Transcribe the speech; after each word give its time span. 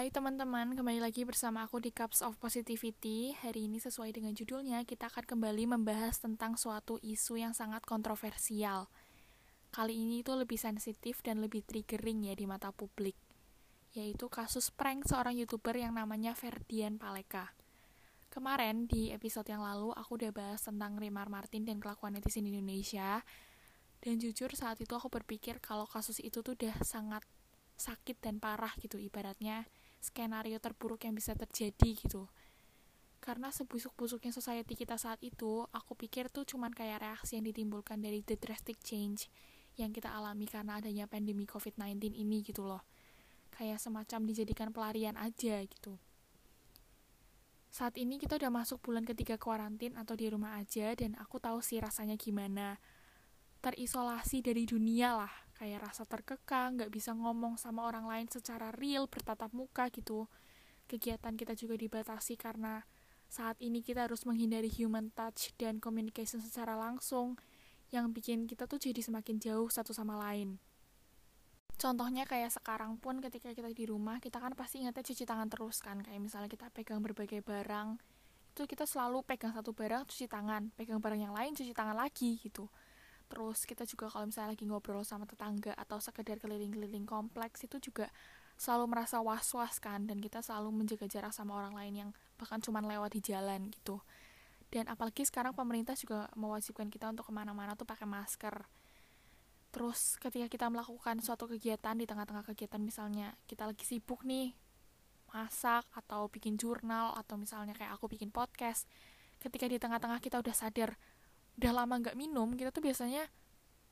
Hai 0.00 0.08
teman-teman, 0.08 0.72
kembali 0.72 0.96
lagi 0.96 1.28
bersama 1.28 1.68
aku 1.68 1.76
di 1.76 1.92
Cups 1.92 2.24
of 2.24 2.40
Positivity. 2.40 3.36
Hari 3.36 3.68
ini 3.68 3.76
sesuai 3.76 4.16
dengan 4.16 4.32
judulnya, 4.32 4.80
kita 4.88 5.12
akan 5.12 5.28
kembali 5.28 5.76
membahas 5.76 6.16
tentang 6.16 6.56
suatu 6.56 6.96
isu 7.04 7.36
yang 7.36 7.52
sangat 7.52 7.84
kontroversial. 7.84 8.88
Kali 9.68 10.00
ini 10.00 10.24
itu 10.24 10.32
lebih 10.32 10.56
sensitif 10.56 11.20
dan 11.20 11.44
lebih 11.44 11.68
triggering 11.68 12.24
ya 12.24 12.32
di 12.32 12.48
mata 12.48 12.72
publik, 12.72 13.12
yaitu 13.92 14.24
kasus 14.32 14.72
prank 14.72 15.04
seorang 15.04 15.36
YouTuber 15.36 15.76
yang 15.76 15.92
namanya 15.92 16.32
Ferdian 16.32 16.96
Paleka. 16.96 17.52
Kemarin 18.32 18.88
di 18.88 19.12
episode 19.12 19.52
yang 19.52 19.60
lalu 19.60 19.92
aku 19.92 20.16
udah 20.16 20.32
bahas 20.32 20.64
tentang 20.64 20.96
Rimar 20.96 21.28
Martin 21.28 21.68
dan 21.68 21.76
kelakuan 21.76 22.16
netizen 22.16 22.48
Indonesia. 22.48 23.20
Dan 24.00 24.16
jujur 24.16 24.48
saat 24.56 24.80
itu 24.80 24.96
aku 24.96 25.12
berpikir 25.12 25.60
kalau 25.60 25.84
kasus 25.84 26.24
itu 26.24 26.40
tuh 26.40 26.56
udah 26.56 26.80
sangat 26.88 27.20
sakit 27.76 28.16
dan 28.24 28.40
parah 28.40 28.72
gitu 28.80 28.96
ibaratnya 28.96 29.68
skenario 30.00 30.56
terburuk 30.58 31.04
yang 31.04 31.12
bisa 31.12 31.36
terjadi 31.36 31.92
gitu. 31.94 32.26
Karena 33.20 33.52
sebusuk-busuknya 33.52 34.32
society 34.32 34.72
kita 34.72 34.96
saat 34.96 35.20
itu 35.20 35.68
aku 35.76 35.92
pikir 35.92 36.32
tuh 36.32 36.48
cuman 36.48 36.72
kayak 36.72 37.04
reaksi 37.04 37.36
yang 37.36 37.44
ditimbulkan 37.44 38.00
dari 38.00 38.24
the 38.24 38.40
drastic 38.40 38.80
change 38.80 39.28
yang 39.76 39.92
kita 39.92 40.08
alami 40.08 40.48
karena 40.48 40.80
adanya 40.80 41.04
pandemi 41.04 41.44
COVID-19 41.44 42.16
ini 42.16 42.40
gitu 42.40 42.64
loh. 42.64 42.80
Kayak 43.52 43.76
semacam 43.76 44.20
dijadikan 44.24 44.68
pelarian 44.72 45.20
aja 45.20 45.60
gitu. 45.68 46.00
Saat 47.70 48.00
ini 48.00 48.18
kita 48.18 48.40
udah 48.40 48.50
masuk 48.50 48.82
bulan 48.82 49.04
ketiga 49.04 49.36
kuarantin 49.36 49.94
atau 50.00 50.16
di 50.16 50.26
rumah 50.26 50.58
aja 50.58 50.90
dan 50.96 51.14
aku 51.20 51.38
tahu 51.38 51.60
sih 51.60 51.78
rasanya 51.78 52.16
gimana. 52.16 52.80
Terisolasi 53.60 54.40
dari 54.40 54.64
dunia 54.64 55.12
lah 55.12 55.49
kayak 55.60 55.92
rasa 55.92 56.08
terkekang, 56.08 56.80
nggak 56.80 56.88
bisa 56.88 57.12
ngomong 57.12 57.60
sama 57.60 57.84
orang 57.84 58.08
lain 58.08 58.32
secara 58.32 58.72
real, 58.72 59.04
bertatap 59.04 59.52
muka 59.52 59.92
gitu. 59.92 60.24
Kegiatan 60.88 61.36
kita 61.36 61.52
juga 61.52 61.76
dibatasi 61.76 62.40
karena 62.40 62.80
saat 63.28 63.60
ini 63.60 63.84
kita 63.84 64.08
harus 64.08 64.24
menghindari 64.24 64.72
human 64.72 65.12
touch 65.12 65.52
dan 65.60 65.76
communication 65.76 66.40
secara 66.40 66.80
langsung 66.80 67.36
yang 67.92 68.08
bikin 68.16 68.48
kita 68.48 68.64
tuh 68.64 68.80
jadi 68.80 69.04
semakin 69.04 69.36
jauh 69.36 69.68
satu 69.68 69.92
sama 69.92 70.16
lain. 70.16 70.56
Contohnya 71.76 72.24
kayak 72.24 72.56
sekarang 72.56 72.96
pun 72.96 73.20
ketika 73.20 73.52
kita 73.52 73.68
di 73.68 73.84
rumah, 73.84 74.16
kita 74.16 74.40
kan 74.40 74.56
pasti 74.56 74.80
ingatnya 74.80 75.04
cuci 75.04 75.28
tangan 75.28 75.48
terus 75.52 75.84
kan. 75.84 76.00
Kayak 76.00 76.20
misalnya 76.24 76.48
kita 76.48 76.72
pegang 76.72 77.04
berbagai 77.04 77.44
barang, 77.44 78.00
itu 78.56 78.62
kita 78.64 78.88
selalu 78.88 79.20
pegang 79.28 79.52
satu 79.52 79.76
barang 79.76 80.08
cuci 80.08 80.24
tangan, 80.24 80.72
pegang 80.72 81.04
barang 81.04 81.20
yang 81.20 81.36
lain 81.36 81.52
cuci 81.52 81.76
tangan 81.76 82.00
lagi 82.00 82.40
gitu 82.40 82.72
terus 83.30 83.62
kita 83.62 83.86
juga 83.86 84.10
kalau 84.10 84.26
misalnya 84.26 84.58
lagi 84.58 84.66
ngobrol 84.66 85.06
sama 85.06 85.22
tetangga 85.22 85.70
atau 85.78 86.02
sekedar 86.02 86.42
keliling-keliling 86.42 87.06
kompleks 87.06 87.62
itu 87.62 87.78
juga 87.78 88.10
selalu 88.58 88.92
merasa 88.92 89.22
was-was 89.22 89.78
kan 89.78 90.04
dan 90.04 90.18
kita 90.18 90.42
selalu 90.42 90.74
menjaga 90.74 91.06
jarak 91.08 91.32
sama 91.32 91.56
orang 91.56 91.72
lain 91.72 91.94
yang 91.94 92.10
bahkan 92.36 92.60
cuma 92.60 92.82
lewat 92.82 93.16
di 93.16 93.22
jalan 93.22 93.70
gitu. 93.72 94.02
Dan 94.68 94.86
apalagi 94.90 95.24
sekarang 95.24 95.56
pemerintah 95.56 95.96
juga 95.96 96.28
mewajibkan 96.36 96.92
kita 96.92 97.08
untuk 97.10 97.30
ke 97.30 97.32
mana-mana 97.32 97.72
tuh 97.74 97.88
pakai 97.88 98.04
masker. 98.04 98.68
Terus 99.70 100.18
ketika 100.18 100.50
kita 100.50 100.66
melakukan 100.68 101.22
suatu 101.22 101.46
kegiatan 101.46 101.94
di 101.94 102.04
tengah-tengah 102.04 102.42
kegiatan 102.42 102.82
misalnya 102.82 103.32
kita 103.46 103.64
lagi 103.64 103.86
sibuk 103.86 104.26
nih 104.26 104.52
masak 105.30 105.86
atau 105.94 106.26
bikin 106.26 106.58
jurnal 106.58 107.14
atau 107.14 107.38
misalnya 107.38 107.72
kayak 107.72 107.94
aku 107.94 108.10
bikin 108.10 108.34
podcast 108.34 108.90
ketika 109.40 109.70
di 109.70 109.78
tengah-tengah 109.78 110.18
kita 110.18 110.42
udah 110.42 110.52
sadar 110.52 110.98
udah 111.60 111.72
lama 111.84 112.00
nggak 112.00 112.16
minum 112.16 112.56
kita 112.56 112.72
tuh 112.72 112.80
biasanya 112.80 113.28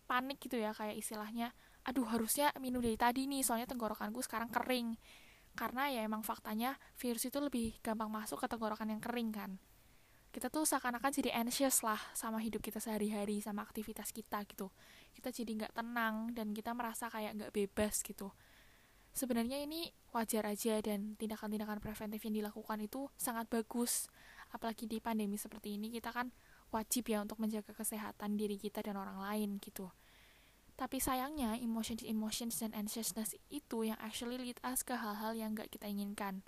panik 0.08 0.40
gitu 0.40 0.56
ya 0.56 0.72
kayak 0.72 0.96
istilahnya 0.96 1.52
aduh 1.88 2.04
harusnya 2.04 2.52
minum 2.60 2.84
dari 2.84 3.00
tadi 3.00 3.24
nih 3.24 3.40
soalnya 3.40 3.64
tenggorokanku 3.64 4.20
sekarang 4.20 4.52
kering. 4.52 4.96
Karena 5.56 5.88
ya 5.88 6.04
emang 6.04 6.20
faktanya 6.20 6.76
virus 7.00 7.26
itu 7.26 7.40
lebih 7.40 7.80
gampang 7.80 8.12
masuk 8.12 8.38
ke 8.38 8.46
tenggorokan 8.46 8.92
yang 8.92 9.00
kering 9.00 9.32
kan. 9.32 9.50
Kita 10.28 10.52
tuh 10.52 10.68
seakan-akan 10.68 11.08
jadi 11.08 11.32
anxious 11.40 11.80
lah 11.80 11.98
sama 12.12 12.38
hidup 12.44 12.60
kita 12.60 12.78
sehari-hari 12.78 13.40
sama 13.40 13.64
aktivitas 13.64 14.12
kita 14.12 14.44
gitu. 14.44 14.68
Kita 15.16 15.32
jadi 15.32 15.50
nggak 15.64 15.72
tenang 15.72 16.36
dan 16.36 16.52
kita 16.52 16.76
merasa 16.76 17.08
kayak 17.08 17.40
nggak 17.40 17.52
bebas 17.56 18.04
gitu. 18.04 18.30
Sebenarnya 19.16 19.58
ini 19.58 19.88
wajar 20.12 20.46
aja 20.46 20.78
dan 20.84 21.16
tindakan-tindakan 21.16 21.80
preventif 21.80 22.20
yang 22.22 22.44
dilakukan 22.44 22.78
itu 22.84 23.08
sangat 23.16 23.48
bagus. 23.48 24.12
Apalagi 24.52 24.84
di 24.84 25.00
pandemi 25.00 25.40
seperti 25.40 25.74
ini 25.80 25.88
kita 25.90 26.12
kan 26.12 26.30
wajib 26.68 27.08
ya 27.08 27.24
untuk 27.24 27.40
menjaga 27.40 27.72
kesehatan 27.72 28.36
diri 28.36 28.60
kita 28.60 28.84
dan 28.84 29.00
orang 29.00 29.18
lain 29.20 29.56
gitu. 29.60 29.88
Tapi 30.78 31.02
sayangnya 31.02 31.58
emotions 31.58 32.06
emotions 32.06 32.62
dan 32.62 32.70
anxiousness 32.70 33.34
itu 33.50 33.82
yang 33.82 33.98
actually 33.98 34.38
lead 34.38 34.58
us 34.62 34.86
ke 34.86 34.94
hal-hal 34.94 35.34
yang 35.34 35.50
gak 35.58 35.74
kita 35.74 35.90
inginkan. 35.90 36.46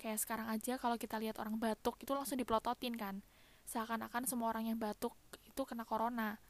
Kayak 0.00 0.24
sekarang 0.24 0.48
aja 0.48 0.80
kalau 0.80 0.96
kita 0.96 1.20
lihat 1.20 1.36
orang 1.36 1.60
batuk 1.60 2.00
itu 2.00 2.08
langsung 2.16 2.40
dipelototin 2.40 2.96
kan. 2.96 3.20
Seakan-akan 3.68 4.24
semua 4.24 4.48
orang 4.56 4.72
yang 4.72 4.78
batuk 4.80 5.12
itu 5.44 5.62
kena 5.68 5.84
corona. 5.84 6.40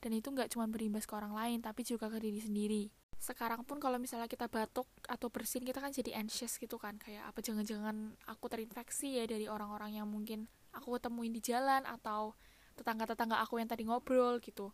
Dan 0.00 0.16
itu 0.16 0.32
gak 0.32 0.48
cuma 0.56 0.64
berimbas 0.64 1.04
ke 1.04 1.12
orang 1.12 1.36
lain 1.36 1.60
tapi 1.60 1.84
juga 1.84 2.08
ke 2.08 2.16
diri 2.16 2.40
sendiri. 2.40 2.82
Sekarang 3.20 3.66
pun 3.66 3.76
kalau 3.76 4.00
misalnya 4.00 4.30
kita 4.30 4.48
batuk 4.48 4.88
atau 5.04 5.28
bersin 5.28 5.66
kita 5.66 5.84
kan 5.84 5.92
jadi 5.92 6.16
anxious 6.22 6.56
gitu 6.56 6.78
kan 6.78 6.96
kayak 6.96 7.26
apa 7.26 7.42
jangan-jangan 7.42 8.14
aku 8.30 8.46
terinfeksi 8.46 9.20
ya 9.20 9.26
dari 9.26 9.50
orang-orang 9.50 9.98
yang 9.98 10.06
mungkin 10.06 10.46
aku 10.78 10.96
ketemuin 10.96 11.34
di 11.34 11.42
jalan 11.42 11.84
atau 11.84 12.38
tetangga-tetangga 12.78 13.42
aku 13.42 13.58
yang 13.58 13.66
tadi 13.66 13.84
ngobrol 13.84 14.38
gitu. 14.38 14.70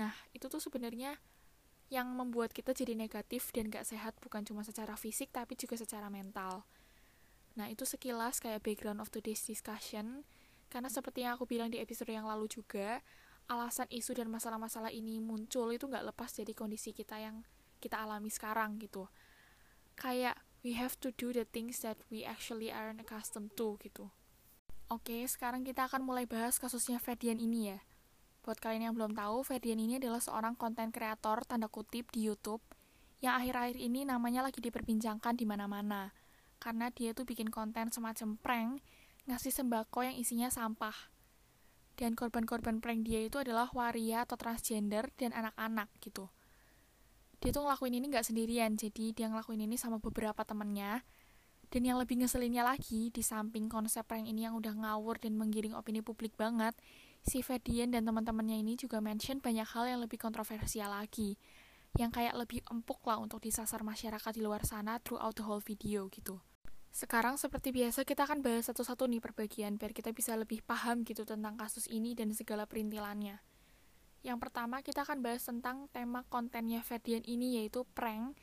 Nah, 0.00 0.16
itu 0.32 0.48
tuh 0.48 0.58
sebenarnya 0.58 1.20
yang 1.88 2.08
membuat 2.12 2.52
kita 2.52 2.76
jadi 2.76 2.92
negatif 2.92 3.48
dan 3.52 3.72
gak 3.72 3.88
sehat 3.88 4.16
bukan 4.20 4.44
cuma 4.44 4.60
secara 4.60 4.96
fisik 4.96 5.32
tapi 5.32 5.56
juga 5.56 5.76
secara 5.76 6.12
mental. 6.12 6.64
Nah, 7.56 7.66
itu 7.72 7.88
sekilas 7.88 8.38
kayak 8.38 8.64
background 8.64 9.00
of 9.00 9.08
today's 9.08 9.40
discussion. 9.44 10.24
Karena 10.68 10.92
seperti 10.92 11.24
yang 11.24 11.34
aku 11.40 11.48
bilang 11.48 11.72
di 11.72 11.80
episode 11.80 12.12
yang 12.12 12.28
lalu 12.28 12.44
juga, 12.46 13.00
alasan 13.48 13.88
isu 13.88 14.12
dan 14.12 14.28
masalah-masalah 14.28 14.92
ini 14.92 15.18
muncul 15.18 15.72
itu 15.72 15.88
gak 15.88 16.04
lepas 16.04 16.30
dari 16.36 16.52
kondisi 16.52 16.92
kita 16.92 17.16
yang 17.16 17.40
kita 17.80 17.96
alami 17.96 18.28
sekarang 18.28 18.76
gitu. 18.78 19.08
Kayak 19.96 20.38
we 20.62 20.76
have 20.76 20.94
to 21.00 21.10
do 21.16 21.32
the 21.32 21.48
things 21.48 21.80
that 21.80 21.96
we 22.12 22.22
actually 22.22 22.68
aren't 22.68 23.00
accustomed 23.00 23.50
to 23.56 23.80
gitu. 23.80 24.12
Oke, 24.88 25.20
sekarang 25.28 25.68
kita 25.68 25.84
akan 25.84 26.00
mulai 26.00 26.24
bahas 26.24 26.56
kasusnya 26.56 26.96
Ferdian 26.96 27.36
ini 27.36 27.68
ya. 27.68 27.78
Buat 28.40 28.56
kalian 28.56 28.88
yang 28.88 28.94
belum 28.96 29.12
tahu, 29.12 29.44
Ferdian 29.44 29.76
ini 29.76 30.00
adalah 30.00 30.16
seorang 30.16 30.56
konten 30.56 30.88
kreator 30.88 31.44
tanda 31.44 31.68
kutip 31.68 32.08
di 32.08 32.24
YouTube 32.24 32.64
yang 33.20 33.36
akhir-akhir 33.36 33.76
ini 33.76 34.08
namanya 34.08 34.40
lagi 34.40 34.64
diperbincangkan 34.64 35.36
di 35.36 35.44
mana-mana. 35.44 36.16
Karena 36.56 36.88
dia 36.88 37.12
tuh 37.12 37.28
bikin 37.28 37.52
konten 37.52 37.92
semacam 37.92 38.40
prank 38.40 38.80
ngasih 39.28 39.52
sembako 39.52 40.08
yang 40.08 40.16
isinya 40.16 40.48
sampah. 40.48 41.12
Dan 42.00 42.16
korban-korban 42.16 42.80
prank 42.80 43.04
dia 43.04 43.20
itu 43.20 43.36
adalah 43.36 43.68
waria 43.76 44.24
atau 44.24 44.40
transgender 44.40 45.12
dan 45.20 45.36
anak-anak 45.36 45.92
gitu. 46.00 46.32
Dia 47.44 47.52
tuh 47.52 47.68
ngelakuin 47.68 47.92
ini 47.92 48.08
nggak 48.08 48.24
sendirian, 48.24 48.80
jadi 48.80 49.12
dia 49.12 49.28
ngelakuin 49.28 49.68
ini 49.68 49.76
sama 49.76 50.00
beberapa 50.00 50.48
temennya 50.48 51.04
dan 51.68 51.84
yang 51.84 52.00
lebih 52.00 52.24
ngeselinnya 52.24 52.64
lagi, 52.64 53.12
di 53.12 53.20
samping 53.20 53.68
konsep 53.68 54.08
prank 54.08 54.24
ini 54.24 54.48
yang 54.48 54.56
udah 54.56 54.72
ngawur 54.72 55.20
dan 55.20 55.36
menggiring 55.36 55.76
opini 55.76 56.00
publik 56.00 56.32
banget, 56.40 56.72
si 57.20 57.44
Ferdian 57.44 57.92
dan 57.92 58.08
teman-temannya 58.08 58.64
ini 58.64 58.80
juga 58.80 59.04
mention 59.04 59.44
banyak 59.44 59.68
hal 59.68 59.84
yang 59.84 60.00
lebih 60.00 60.16
kontroversial 60.16 60.88
lagi. 60.88 61.36
Yang 62.00 62.20
kayak 62.20 62.34
lebih 62.40 62.60
empuk 62.72 63.04
lah 63.04 63.20
untuk 63.20 63.44
disasar 63.44 63.84
masyarakat 63.84 64.32
di 64.32 64.40
luar 64.40 64.64
sana 64.64 64.96
throughout 65.00 65.36
the 65.36 65.44
whole 65.44 65.60
video 65.60 66.08
gitu. 66.08 66.40
Sekarang 66.88 67.36
seperti 67.36 67.68
biasa 67.68 68.08
kita 68.08 68.24
akan 68.24 68.40
bahas 68.40 68.72
satu-satu 68.72 69.04
nih 69.04 69.20
perbagian 69.20 69.76
biar 69.76 69.92
kita 69.92 70.16
bisa 70.16 70.32
lebih 70.40 70.64
paham 70.64 71.04
gitu 71.04 71.28
tentang 71.28 71.60
kasus 71.60 71.84
ini 71.92 72.16
dan 72.16 72.32
segala 72.32 72.64
perintilannya. 72.64 73.44
Yang 74.24 74.38
pertama 74.40 74.80
kita 74.80 75.04
akan 75.04 75.20
bahas 75.20 75.44
tentang 75.44 75.86
tema 75.92 76.24
kontennya 76.32 76.80
Ferdian 76.80 77.22
ini 77.28 77.60
yaitu 77.60 77.84
prank. 77.92 78.34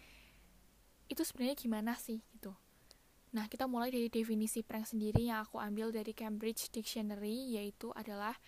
Itu 1.10 1.26
sebenarnya 1.26 1.58
gimana 1.58 1.94
sih 1.98 2.22
gitu. 2.38 2.54
Nah, 3.36 3.52
kita 3.52 3.68
mulai 3.68 3.92
dari 3.92 4.08
definisi 4.08 4.64
prank 4.64 4.96
sendiri 4.96 5.28
yang 5.28 5.44
aku 5.44 5.60
ambil 5.60 5.92
dari 5.92 6.16
Cambridge 6.16 6.72
Dictionary, 6.72 7.52
yaitu 7.60 7.92
adalah 7.92 8.40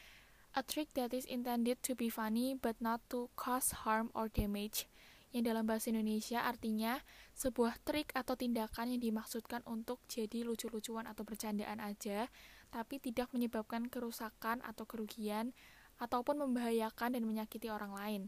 a 0.56 0.63
trick 0.63 0.95
that 0.95 1.12
is 1.12 1.28
intended 1.28 1.75
to 1.84 1.92
be 1.92 2.07
funny 2.07 2.56
but 2.56 2.80
not 2.80 3.04
to 3.12 3.28
cause 3.36 3.84
harm 3.84 4.07
or 4.16 4.31
damage. 4.31 4.88
Yang 5.36 5.51
dalam 5.51 5.68
bahasa 5.68 5.92
Indonesia 5.92 6.39
artinya 6.39 7.04
sebuah 7.36 7.84
trik 7.84 8.16
atau 8.16 8.39
tindakan 8.39 8.95
yang 8.95 9.04
dimaksudkan 9.04 9.60
untuk 9.68 10.00
jadi 10.07 10.48
lucu-lucuan 10.48 11.04
atau 11.04 11.28
bercandaan 11.28 11.84
aja, 11.84 12.31
tapi 12.72 13.04
tidak 13.04 13.28
menyebabkan 13.36 13.92
kerusakan 13.92 14.63
atau 14.63 14.88
kerugian, 14.88 15.51
ataupun 16.00 16.39
membahayakan 16.48 17.19
dan 17.19 17.28
menyakiti 17.28 17.68
orang 17.68 17.92
lain. 17.92 18.24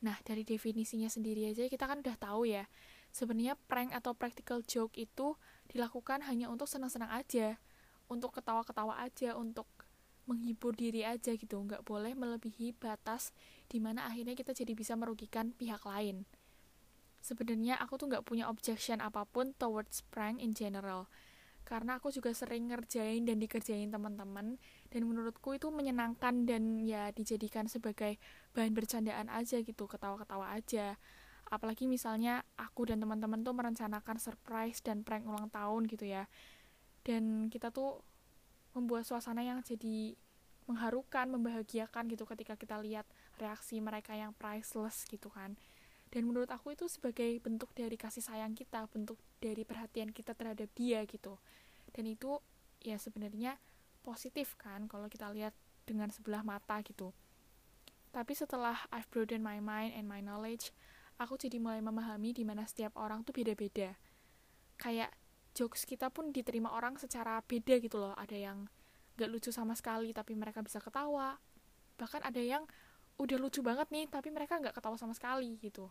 Nah, 0.00 0.16
dari 0.24 0.40
definisinya 0.40 1.12
sendiri 1.12 1.52
aja 1.52 1.68
kita 1.68 1.84
kan 1.84 2.00
udah 2.00 2.16
tahu 2.16 2.48
ya, 2.48 2.64
sebenarnya 3.12 3.60
prank 3.68 3.92
atau 3.92 4.12
practical 4.12 4.60
joke 4.64 4.96
itu 4.96 5.36
dilakukan 5.70 6.22
hanya 6.26 6.48
untuk 6.48 6.66
senang-senang 6.70 7.10
aja, 7.10 7.58
untuk 8.06 8.34
ketawa-ketawa 8.34 9.02
aja, 9.02 9.34
untuk 9.34 9.66
menghibur 10.26 10.74
diri 10.74 11.06
aja 11.06 11.34
gitu, 11.38 11.54
nggak 11.62 11.86
boleh 11.86 12.14
melebihi 12.18 12.74
batas 12.74 13.30
di 13.70 13.78
mana 13.78 14.10
akhirnya 14.10 14.34
kita 14.34 14.50
jadi 14.50 14.74
bisa 14.74 14.98
merugikan 14.98 15.54
pihak 15.54 15.86
lain. 15.86 16.26
sebenarnya 17.26 17.74
aku 17.82 17.98
tuh 17.98 18.06
nggak 18.06 18.22
punya 18.22 18.46
objection 18.46 19.02
apa 19.02 19.26
pun 19.26 19.50
towards 19.58 20.06
prank 20.14 20.38
in 20.38 20.54
general 20.54 21.10
karena 21.66 21.98
aku 21.98 22.14
juga 22.14 22.30
sering 22.30 22.70
ngerjain 22.70 23.26
dan 23.26 23.42
dikerjain 23.42 23.90
teman-teman 23.90 24.54
dan 24.94 25.02
menurutku 25.02 25.58
itu 25.58 25.66
menyenangkan 25.74 26.46
dan 26.46 26.78
ya 26.86 27.10
dijadikan 27.10 27.66
sebagai 27.66 28.22
bahan 28.54 28.70
bercandaan 28.70 29.26
aja 29.26 29.58
gitu 29.66 29.90
ketawa-ketawa 29.90 30.54
aja 30.54 30.94
apalagi 31.46 31.86
misalnya 31.86 32.42
aku 32.58 32.90
dan 32.90 32.98
teman-teman 32.98 33.46
tuh 33.46 33.54
merencanakan 33.54 34.18
surprise 34.18 34.82
dan 34.82 35.06
prank 35.06 35.26
ulang 35.26 35.50
tahun 35.50 35.86
gitu 35.86 36.06
ya. 36.06 36.26
Dan 37.06 37.46
kita 37.46 37.70
tuh 37.70 38.02
membuat 38.74 39.06
suasana 39.06 39.46
yang 39.46 39.62
jadi 39.62 40.18
mengharukan, 40.66 41.30
membahagiakan 41.30 42.10
gitu 42.10 42.26
ketika 42.26 42.58
kita 42.58 42.76
lihat 42.82 43.06
reaksi 43.38 43.78
mereka 43.78 44.18
yang 44.18 44.34
priceless 44.34 45.06
gitu 45.06 45.30
kan. 45.30 45.54
Dan 46.10 46.26
menurut 46.26 46.50
aku 46.50 46.74
itu 46.74 46.90
sebagai 46.90 47.38
bentuk 47.42 47.70
dari 47.74 47.94
kasih 47.94 48.22
sayang 48.22 48.54
kita 48.54 48.86
bentuk 48.90 49.18
dari 49.38 49.62
perhatian 49.62 50.10
kita 50.10 50.34
terhadap 50.34 50.70
dia 50.74 51.06
gitu. 51.06 51.38
Dan 51.94 52.10
itu 52.10 52.42
ya 52.82 52.98
sebenarnya 52.98 53.58
positif 54.02 54.54
kan 54.58 54.86
kalau 54.86 55.06
kita 55.10 55.30
lihat 55.30 55.54
dengan 55.86 56.10
sebelah 56.10 56.42
mata 56.42 56.82
gitu. 56.82 57.14
Tapi 58.10 58.32
setelah 58.34 58.86
I've 58.90 59.06
broadened 59.10 59.46
my 59.46 59.62
mind 59.62 59.94
and 59.94 60.06
my 60.10 60.18
knowledge 60.18 60.74
aku 61.16 61.40
jadi 61.40 61.56
mulai 61.56 61.80
memahami 61.80 62.36
di 62.36 62.44
mana 62.44 62.64
setiap 62.68 62.96
orang 63.00 63.24
tuh 63.24 63.32
beda-beda. 63.32 63.96
Kayak 64.76 65.12
jokes 65.56 65.88
kita 65.88 66.12
pun 66.12 66.30
diterima 66.30 66.72
orang 66.72 67.00
secara 67.00 67.40
beda 67.40 67.80
gitu 67.80 67.96
loh. 67.96 68.12
Ada 68.16 68.36
yang 68.36 68.68
gak 69.16 69.28
lucu 69.32 69.48
sama 69.48 69.72
sekali 69.72 70.12
tapi 70.12 70.36
mereka 70.36 70.60
bisa 70.60 70.76
ketawa. 70.80 71.40
Bahkan 71.96 72.20
ada 72.24 72.40
yang 72.40 72.68
udah 73.16 73.36
lucu 73.40 73.64
banget 73.64 73.88
nih 73.88 74.04
tapi 74.12 74.28
mereka 74.28 74.60
nggak 74.60 74.76
ketawa 74.76 75.00
sama 75.00 75.16
sekali 75.16 75.56
gitu. 75.56 75.88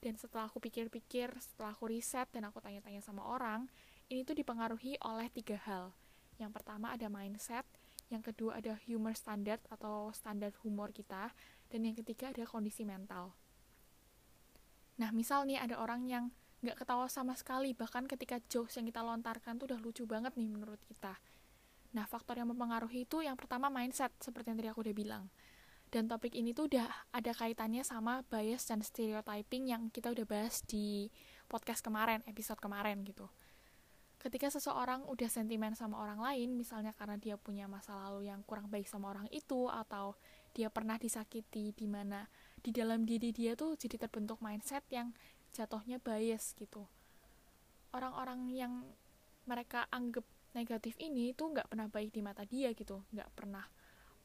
Dan 0.00 0.16
setelah 0.16 0.48
aku 0.48 0.56
pikir-pikir 0.64 1.28
setelah 1.36 1.76
aku 1.76 1.92
riset 1.92 2.24
dan 2.32 2.48
aku 2.48 2.64
tanya-tanya 2.64 3.04
sama 3.04 3.28
orang 3.28 3.68
ini 4.08 4.24
tuh 4.24 4.32
dipengaruhi 4.32 4.96
oleh 5.04 5.28
tiga 5.28 5.60
hal. 5.68 5.92
Yang 6.40 6.56
pertama 6.56 6.96
ada 6.96 7.12
mindset 7.12 7.68
yang 8.08 8.24
kedua 8.24 8.56
ada 8.56 8.72
humor 8.88 9.12
standard 9.12 9.60
atau 9.68 10.08
standar 10.16 10.56
humor 10.64 10.96
kita 10.96 11.36
dan 11.68 11.80
yang 11.84 11.92
ketiga 11.92 12.32
ada 12.32 12.48
kondisi 12.48 12.88
mental 12.88 13.36
nah 14.98 15.14
misal 15.14 15.46
nih 15.46 15.62
ada 15.62 15.78
orang 15.78 16.04
yang 16.10 16.24
nggak 16.58 16.74
ketawa 16.82 17.06
sama 17.06 17.38
sekali 17.38 17.70
bahkan 17.72 18.04
ketika 18.10 18.42
jokes 18.50 18.74
yang 18.76 18.90
kita 18.90 18.98
lontarkan 18.98 19.62
tuh 19.62 19.70
udah 19.70 19.78
lucu 19.78 20.02
banget 20.04 20.34
nih 20.34 20.50
menurut 20.50 20.82
kita 20.82 21.14
nah 21.94 22.04
faktor 22.04 22.36
yang 22.36 22.50
mempengaruhi 22.50 23.06
itu 23.06 23.22
yang 23.22 23.38
pertama 23.38 23.70
mindset 23.70 24.10
seperti 24.18 24.52
yang 24.52 24.58
tadi 24.58 24.68
aku 24.74 24.82
udah 24.82 24.96
bilang 24.96 25.24
dan 25.88 26.04
topik 26.04 26.36
ini 26.36 26.52
tuh 26.52 26.68
udah 26.68 26.84
ada 27.16 27.32
kaitannya 27.32 27.80
sama 27.80 28.20
bias 28.28 28.68
dan 28.68 28.84
stereotyping 28.84 29.72
yang 29.72 29.88
kita 29.88 30.12
udah 30.12 30.26
bahas 30.28 30.60
di 30.68 31.08
podcast 31.48 31.80
kemarin, 31.80 32.20
episode 32.28 32.60
kemarin 32.60 33.00
gitu. 33.08 33.24
Ketika 34.20 34.52
seseorang 34.52 35.08
udah 35.08 35.30
sentimen 35.32 35.72
sama 35.72 35.96
orang 35.96 36.20
lain, 36.20 36.58
misalnya 36.60 36.92
karena 36.92 37.16
dia 37.16 37.40
punya 37.40 37.70
masa 37.70 37.96
lalu 37.96 38.28
yang 38.28 38.44
kurang 38.44 38.68
baik 38.68 38.84
sama 38.84 39.14
orang 39.14 39.30
itu, 39.32 39.70
atau 39.70 40.18
dia 40.52 40.68
pernah 40.68 41.00
disakiti 41.00 41.72
di 41.72 41.86
mana 41.88 42.28
di 42.60 42.70
dalam 42.74 43.06
diri 43.06 43.30
dia 43.30 43.54
tuh 43.54 43.78
jadi 43.78 44.06
terbentuk 44.06 44.42
mindset 44.42 44.84
yang 44.90 45.14
jatuhnya 45.54 46.02
bias 46.02 46.54
gitu. 46.58 46.86
Orang-orang 47.94 48.52
yang 48.52 48.84
mereka 49.48 49.88
anggap 49.88 50.26
negatif 50.52 50.96
ini 51.00 51.32
tuh 51.32 51.56
nggak 51.56 51.72
pernah 51.72 51.88
baik 51.88 52.12
di 52.12 52.20
mata 52.20 52.44
dia 52.44 52.72
gitu, 52.76 53.04
nggak 53.14 53.30
pernah 53.32 53.64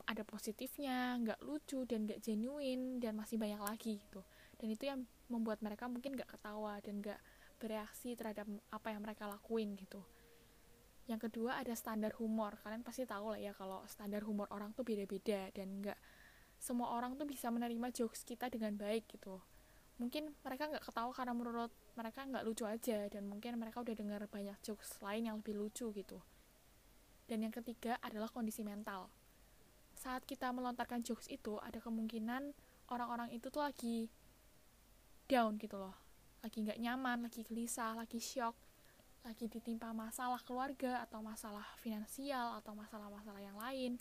ada 0.04 0.24
positifnya, 0.28 1.16
nggak 1.24 1.40
lucu 1.48 1.88
dan 1.88 2.04
nggak 2.04 2.20
genuine 2.20 3.00
dan 3.00 3.16
masih 3.16 3.40
banyak 3.40 3.62
lagi 3.64 4.04
gitu. 4.04 4.20
Dan 4.60 4.68
itu 4.76 4.84
yang 4.88 5.08
membuat 5.32 5.64
mereka 5.64 5.88
mungkin 5.88 6.16
nggak 6.16 6.28
ketawa 6.28 6.80
dan 6.84 7.00
nggak 7.00 7.20
bereaksi 7.60 8.20
terhadap 8.20 8.44
apa 8.72 8.88
yang 8.92 9.00
mereka 9.00 9.32
lakuin 9.32 9.80
gitu. 9.80 10.04
Yang 11.08 11.32
kedua 11.32 11.60
ada 11.60 11.72
standar 11.76 12.16
humor. 12.20 12.60
Kalian 12.64 12.84
pasti 12.84 13.08
tahu 13.08 13.36
lah 13.36 13.40
ya 13.40 13.52
kalau 13.56 13.84
standar 13.88 14.24
humor 14.24 14.48
orang 14.52 14.76
tuh 14.76 14.84
beda-beda 14.84 15.52
dan 15.56 15.84
nggak 15.84 16.00
semua 16.64 16.96
orang 16.96 17.20
tuh 17.20 17.28
bisa 17.28 17.52
menerima 17.52 17.92
jokes 17.92 18.24
kita 18.24 18.48
dengan 18.48 18.80
baik 18.80 19.12
gitu. 19.12 19.44
Mungkin 20.00 20.32
mereka 20.48 20.72
nggak 20.72 20.88
ketawa 20.88 21.12
karena 21.12 21.36
menurut 21.36 21.72
mereka 22.00 22.24
nggak 22.24 22.48
lucu 22.48 22.64
aja 22.64 23.12
dan 23.12 23.28
mungkin 23.28 23.60
mereka 23.60 23.84
udah 23.84 23.92
dengar 23.92 24.24
banyak 24.32 24.56
jokes 24.64 24.96
lain 25.04 25.28
yang 25.28 25.44
lebih 25.44 25.60
lucu 25.60 25.92
gitu. 25.92 26.24
Dan 27.28 27.44
yang 27.44 27.52
ketiga 27.52 28.00
adalah 28.00 28.32
kondisi 28.32 28.64
mental 28.64 29.12
saat 30.04 30.28
kita 30.28 30.52
melontarkan 30.52 31.00
jokes 31.00 31.32
itu 31.32 31.56
ada 31.64 31.80
kemungkinan 31.80 32.52
orang-orang 32.92 33.32
itu 33.32 33.48
tuh 33.48 33.64
lagi 33.64 34.12
down 35.32 35.56
gitu 35.56 35.80
loh 35.80 35.96
lagi 36.44 36.60
nggak 36.60 36.76
nyaman 36.76 37.24
lagi 37.24 37.48
gelisah 37.48 37.96
lagi 37.96 38.20
shock 38.20 38.52
lagi 39.24 39.48
ditimpa 39.48 39.96
masalah 39.96 40.44
keluarga 40.44 41.00
atau 41.08 41.24
masalah 41.24 41.64
finansial 41.80 42.60
atau 42.60 42.76
masalah-masalah 42.76 43.40
yang 43.40 43.56
lain 43.56 43.96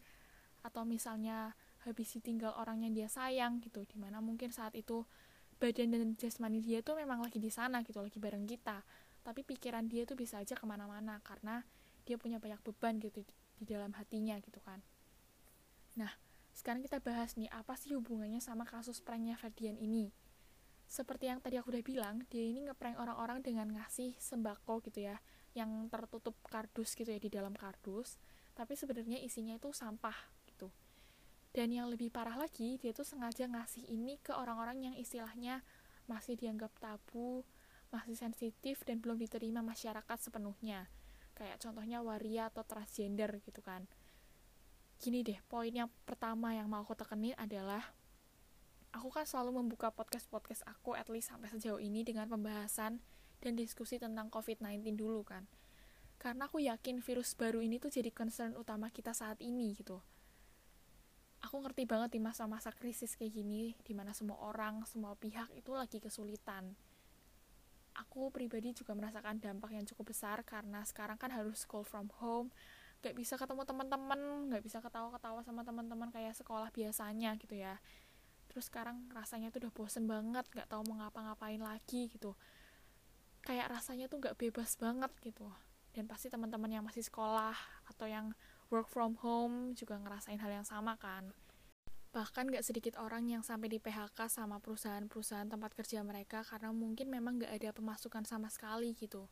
atau 0.66 0.82
misalnya 0.82 1.54
habis 1.84 2.14
ditinggal 2.14 2.54
orang 2.58 2.86
yang 2.86 2.92
dia 2.94 3.08
sayang 3.10 3.58
gitu 3.62 3.82
di 3.86 3.98
mana 3.98 4.22
mungkin 4.22 4.54
saat 4.54 4.74
itu 4.78 5.06
badan 5.58 5.94
dan 5.94 6.14
jasmani 6.18 6.58
dia 6.58 6.82
tuh 6.82 6.98
memang 6.98 7.22
lagi 7.22 7.38
di 7.38 7.50
sana 7.50 7.82
gitu 7.86 8.02
lagi 8.02 8.18
bareng 8.18 8.46
kita 8.46 8.82
tapi 9.22 9.46
pikiran 9.46 9.86
dia 9.86 10.02
tuh 10.02 10.18
bisa 10.18 10.42
aja 10.42 10.58
ke 10.58 10.64
mana-mana 10.66 11.22
karena 11.22 11.62
dia 12.02 12.18
punya 12.18 12.42
banyak 12.42 12.58
beban 12.66 12.98
gitu 12.98 13.22
di, 13.22 13.62
dalam 13.62 13.94
hatinya 13.94 14.34
gitu 14.42 14.58
kan 14.58 14.82
Nah, 15.96 16.12
sekarang 16.56 16.80
kita 16.80 17.00
bahas 17.04 17.36
nih, 17.36 17.52
apa 17.52 17.76
sih 17.76 17.92
hubungannya 17.92 18.40
sama 18.40 18.64
kasus 18.64 19.04
pranknya 19.04 19.36
Ferdian 19.36 19.76
ini? 19.76 20.12
Seperti 20.88 21.28
yang 21.28 21.40
tadi 21.40 21.56
aku 21.56 21.72
udah 21.72 21.84
bilang, 21.84 22.24
dia 22.28 22.44
ini 22.44 22.64
ngeprank 22.68 23.00
orang-orang 23.00 23.44
dengan 23.44 23.68
ngasih 23.76 24.16
sembako 24.16 24.84
gitu 24.88 25.08
ya, 25.08 25.20
yang 25.52 25.88
tertutup 25.92 26.36
kardus 26.48 26.96
gitu 26.96 27.08
ya 27.08 27.20
di 27.20 27.28
dalam 27.28 27.52
kardus, 27.56 28.16
tapi 28.56 28.76
sebenarnya 28.76 29.20
isinya 29.20 29.56
itu 29.56 29.72
sampah. 29.72 30.16
Dan 31.52 31.68
yang 31.72 31.92
lebih 31.92 32.08
parah 32.08 32.36
lagi, 32.40 32.80
dia 32.80 32.96
tuh 32.96 33.04
sengaja 33.04 33.44
ngasih 33.44 33.84
ini 33.92 34.16
ke 34.20 34.32
orang-orang 34.32 34.88
yang 34.88 34.94
istilahnya 34.96 35.60
masih 36.08 36.36
dianggap 36.36 36.72
tabu, 36.80 37.44
masih 37.92 38.16
sensitif 38.16 38.80
dan 38.88 39.04
belum 39.04 39.20
diterima 39.20 39.60
masyarakat 39.60 40.18
sepenuhnya. 40.18 40.88
Kayak 41.36 41.60
contohnya 41.60 42.00
waria 42.00 42.48
atau 42.48 42.64
transgender 42.64 43.40
gitu 43.44 43.60
kan 43.60 43.84
gini 45.02 45.26
deh, 45.26 45.42
poin 45.50 45.74
yang 45.74 45.90
pertama 46.06 46.54
yang 46.54 46.70
mau 46.70 46.86
aku 46.86 46.94
tekenin 46.94 47.34
adalah 47.34 47.90
aku 48.94 49.10
kan 49.10 49.26
selalu 49.26 49.58
membuka 49.58 49.90
podcast-podcast 49.90 50.62
aku 50.62 50.94
at 50.94 51.10
least 51.10 51.34
sampai 51.34 51.50
sejauh 51.50 51.82
ini 51.82 52.06
dengan 52.06 52.30
pembahasan 52.30 53.02
dan 53.42 53.52
diskusi 53.58 53.98
tentang 53.98 54.30
COVID-19 54.30 54.94
dulu 54.94 55.26
kan. 55.26 55.50
Karena 56.22 56.46
aku 56.46 56.62
yakin 56.62 57.02
virus 57.02 57.34
baru 57.34 57.58
ini 57.58 57.82
tuh 57.82 57.90
jadi 57.90 58.14
concern 58.14 58.54
utama 58.54 58.94
kita 58.94 59.10
saat 59.10 59.42
ini 59.42 59.74
gitu. 59.74 59.98
Aku 61.42 61.58
ngerti 61.58 61.82
banget 61.90 62.14
di 62.14 62.20
masa-masa 62.22 62.70
krisis 62.70 63.18
kayak 63.18 63.34
gini, 63.34 63.74
di 63.82 63.92
mana 63.98 64.14
semua 64.14 64.38
orang, 64.46 64.86
semua 64.86 65.18
pihak 65.18 65.50
itu 65.58 65.74
lagi 65.74 65.98
kesulitan. 65.98 66.78
Aku 67.98 68.30
pribadi 68.30 68.72
juga 68.72 68.94
merasakan 68.94 69.42
dampak 69.42 69.74
yang 69.74 69.84
cukup 69.84 70.14
besar 70.14 70.46
karena 70.46 70.80
sekarang 70.86 71.18
kan 71.18 71.34
harus 71.34 71.66
school 71.66 71.82
from 71.82 72.08
home, 72.22 72.48
gak 73.02 73.18
bisa 73.18 73.34
ketemu 73.34 73.66
teman-teman 73.66 74.48
gak 74.54 74.62
bisa 74.62 74.78
ketawa-ketawa 74.78 75.42
sama 75.42 75.66
teman-teman 75.66 76.08
kayak 76.14 76.38
sekolah 76.38 76.70
biasanya 76.70 77.34
gitu 77.36 77.58
ya. 77.58 77.82
Terus 78.46 78.70
sekarang 78.70 79.10
rasanya 79.10 79.50
tuh 79.50 79.66
udah 79.66 79.72
bosen 79.74 80.06
banget 80.06 80.46
gak 80.54 80.70
tahu 80.70 80.86
mau 80.86 81.02
ngapa-ngapain 81.02 81.58
lagi 81.58 82.06
gitu. 82.06 82.38
Kayak 83.42 83.74
rasanya 83.74 84.06
tuh 84.06 84.22
gak 84.22 84.38
bebas 84.38 84.78
banget 84.78 85.10
gitu. 85.26 85.50
Dan 85.90 86.06
pasti 86.06 86.30
teman-teman 86.30 86.70
yang 86.70 86.84
masih 86.86 87.02
sekolah 87.02 87.58
atau 87.90 88.06
yang 88.06 88.30
work 88.72 88.88
from 88.88 89.20
home 89.20 89.76
juga 89.76 90.00
ngerasain 90.00 90.40
hal 90.40 90.48
yang 90.48 90.64
sama 90.64 90.96
kan. 90.96 91.28
Bahkan 92.16 92.48
gak 92.52 92.64
sedikit 92.64 92.96
orang 92.96 93.28
yang 93.28 93.44
sampai 93.44 93.68
di 93.68 93.76
PHK 93.76 94.32
sama 94.32 94.60
perusahaan-perusahaan 94.60 95.48
tempat 95.48 95.76
kerja 95.76 96.00
mereka 96.00 96.40
karena 96.44 96.72
mungkin 96.72 97.12
memang 97.12 97.40
gak 97.44 97.52
ada 97.52 97.70
pemasukan 97.76 98.24
sama 98.24 98.48
sekali 98.48 98.96
gitu. 98.96 99.28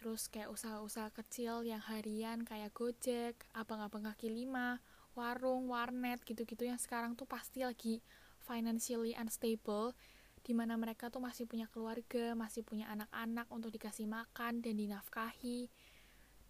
Terus 0.00 0.32
kayak 0.32 0.48
usaha-usaha 0.48 1.12
kecil 1.12 1.60
yang 1.64 1.80
harian 1.84 2.40
kayak 2.40 2.72
Gojek, 2.72 3.36
abang-abang 3.52 4.08
kaki 4.08 4.32
lima, 4.32 4.80
warung, 5.12 5.68
warnet 5.68 6.24
gitu-gitu 6.24 6.64
yang 6.64 6.80
sekarang 6.80 7.12
tuh 7.12 7.28
pasti 7.28 7.68
lagi 7.68 8.00
financially 8.40 9.12
unstable 9.12 9.92
di 10.40 10.56
mana 10.56 10.80
mereka 10.80 11.12
tuh 11.12 11.20
masih 11.20 11.44
punya 11.44 11.68
keluarga, 11.68 12.32
masih 12.32 12.64
punya 12.64 12.88
anak-anak 12.88 13.44
untuk 13.52 13.68
dikasih 13.76 14.08
makan 14.08 14.64
dan 14.64 14.74
dinafkahi 14.80 15.68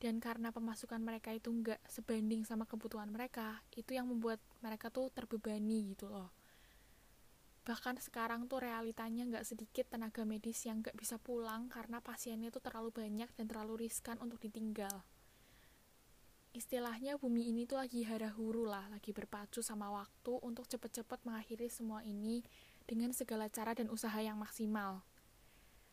dan 0.00 0.16
karena 0.19 0.49
pemasukan 0.50 0.99
mereka 0.99 1.30
itu 1.30 1.52
nggak 1.52 1.78
sebanding 1.87 2.49
sama 2.49 2.64
kebutuhan 2.64 3.12
mereka 3.12 3.61
itu 3.76 3.92
yang 3.92 4.09
membuat 4.09 4.40
mereka 4.64 4.88
tuh 4.88 5.12
terbebani 5.12 5.92
gitu 5.92 6.09
loh 6.09 6.33
bahkan 7.71 7.95
sekarang 8.00 8.49
tuh 8.49 8.64
realitanya 8.64 9.23
nggak 9.28 9.47
sedikit 9.47 9.87
tenaga 9.92 10.25
medis 10.25 10.64
yang 10.64 10.80
nggak 10.80 10.97
bisa 10.97 11.21
pulang 11.21 11.69
karena 11.69 12.00
pasiennya 12.00 12.49
tuh 12.49 12.64
terlalu 12.64 12.90
banyak 12.90 13.28
dan 13.37 13.47
terlalu 13.47 13.87
riskan 13.87 14.16
untuk 14.19 14.40
ditinggal. 14.40 15.04
Istilahnya 16.50 17.14
bumi 17.14 17.47
ini 17.47 17.71
tuh 17.71 17.78
lagi 17.78 18.02
huru 18.02 18.66
lah, 18.66 18.90
lagi 18.90 19.14
berpacu 19.14 19.62
sama 19.62 19.87
waktu 19.87 20.35
untuk 20.42 20.66
cepet-cepet 20.66 21.23
mengakhiri 21.23 21.71
semua 21.71 22.02
ini 22.02 22.42
dengan 22.90 23.14
segala 23.14 23.47
cara 23.47 23.71
dan 23.71 23.87
usaha 23.87 24.19
yang 24.19 24.35
maksimal. 24.35 25.07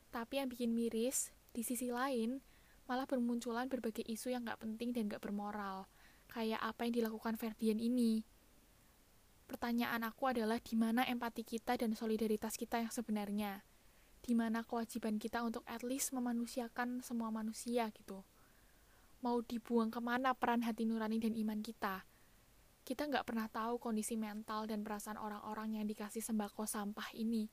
Tapi 0.10 0.42
yang 0.42 0.50
bikin 0.50 0.74
miris, 0.74 1.30
di 1.54 1.62
sisi 1.62 1.94
lain, 1.94 2.42
malah 2.88 3.04
bermunculan 3.04 3.68
berbagai 3.68 4.08
isu 4.08 4.32
yang 4.32 4.48
gak 4.48 4.64
penting 4.64 4.96
dan 4.96 5.12
gak 5.12 5.20
bermoral. 5.20 5.92
Kayak 6.32 6.64
apa 6.64 6.88
yang 6.88 7.04
dilakukan 7.04 7.36
Ferdian 7.36 7.80
ini. 7.80 8.24
Pertanyaan 9.48 10.04
aku 10.04 10.28
adalah 10.28 10.60
di 10.60 10.76
mana 10.76 11.08
empati 11.08 11.44
kita 11.48 11.80
dan 11.80 11.96
solidaritas 11.96 12.60
kita 12.60 12.84
yang 12.84 12.92
sebenarnya? 12.92 13.64
Di 14.20 14.36
mana 14.36 14.64
kewajiban 14.64 15.20
kita 15.20 15.40
untuk 15.44 15.64
at 15.64 15.88
least 15.88 16.12
memanusiakan 16.12 17.00
semua 17.00 17.32
manusia 17.32 17.88
gitu? 17.96 18.28
Mau 19.24 19.40
dibuang 19.40 19.88
ke 19.88 20.04
mana 20.04 20.36
peran 20.36 20.68
hati 20.68 20.84
nurani 20.84 21.24
dan 21.24 21.32
iman 21.36 21.64
kita? 21.64 22.04
Kita 22.84 23.08
nggak 23.08 23.28
pernah 23.28 23.48
tahu 23.52 23.80
kondisi 23.80 24.16
mental 24.16 24.68
dan 24.68 24.84
perasaan 24.84 25.20
orang-orang 25.20 25.80
yang 25.80 25.86
dikasih 25.88 26.24
sembako 26.24 26.64
sampah 26.68 27.12
ini. 27.16 27.48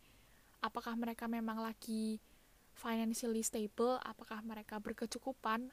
Apakah 0.63 0.95
mereka 0.99 1.27
memang 1.27 1.63
lagi 1.63 2.23
financially 2.75 3.41
stable, 3.41 3.97
apakah 4.03 4.43
mereka 4.43 4.83
berkecukupan, 4.83 5.73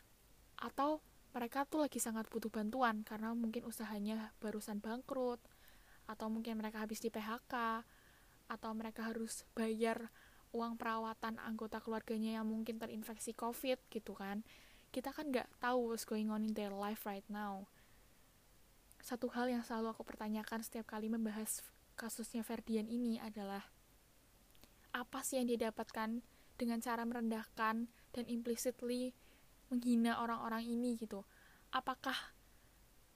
atau 0.61 1.01
mereka 1.33 1.65
tuh 1.65 1.83
lagi 1.83 1.97
sangat 1.97 2.29
butuh 2.29 2.51
bantuan 2.53 3.01
karena 3.01 3.33
mungkin 3.33 3.65
usahanya 3.65 4.31
barusan 4.39 4.79
bangkrut, 4.79 5.41
atau 6.05 6.27
mungkin 6.29 6.61
mereka 6.61 6.81
habis 6.85 7.01
di 7.01 7.09
PHK, 7.09 7.83
atau 8.51 8.71
mereka 8.77 9.09
harus 9.09 9.43
bayar 9.57 10.11
uang 10.51 10.75
perawatan 10.75 11.39
anggota 11.39 11.79
keluarganya 11.79 12.39
yang 12.39 12.47
mungkin 12.47 12.75
terinfeksi 12.77 13.31
COVID 13.33 13.79
gitu 13.89 14.13
kan. 14.13 14.43
Kita 14.91 15.15
kan 15.15 15.31
nggak 15.31 15.47
tahu 15.63 15.95
what's 15.95 16.03
going 16.03 16.27
on 16.27 16.43
in 16.43 16.53
their 16.53 16.71
life 16.71 17.07
right 17.07 17.23
now 17.31 17.67
satu 19.01 19.33
hal 19.33 19.49
yang 19.49 19.65
selalu 19.65 19.91
aku 19.91 20.05
pertanyakan 20.05 20.61
setiap 20.61 20.93
kali 20.93 21.09
membahas 21.09 21.65
kasusnya 21.97 22.45
Ferdian 22.45 22.85
ini 22.85 23.17
adalah 23.17 23.65
apa 24.93 25.25
sih 25.25 25.41
yang 25.41 25.49
dia 25.49 25.69
dapatkan 25.69 26.21
dengan 26.61 26.77
cara 26.77 27.01
merendahkan 27.01 27.89
dan 27.89 28.23
implicitly 28.29 29.17
menghina 29.73 30.21
orang-orang 30.21 30.61
ini 30.61 30.93
gitu. 31.01 31.25
Apakah 31.73 32.37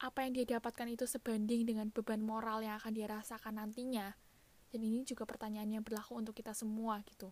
apa 0.01 0.25
yang 0.25 0.33
dia 0.33 0.57
dapatkan 0.57 0.89
itu 0.89 1.05
sebanding 1.05 1.69
dengan 1.69 1.93
beban 1.93 2.25
moral 2.25 2.65
yang 2.65 2.81
akan 2.81 2.97
dia 2.97 3.05
rasakan 3.05 3.61
nantinya? 3.61 4.17
Dan 4.73 4.81
ini 4.81 5.05
juga 5.05 5.29
pertanyaan 5.29 5.69
yang 5.69 5.83
berlaku 5.85 6.17
untuk 6.17 6.33
kita 6.33 6.57
semua 6.57 7.05
gitu. 7.05 7.29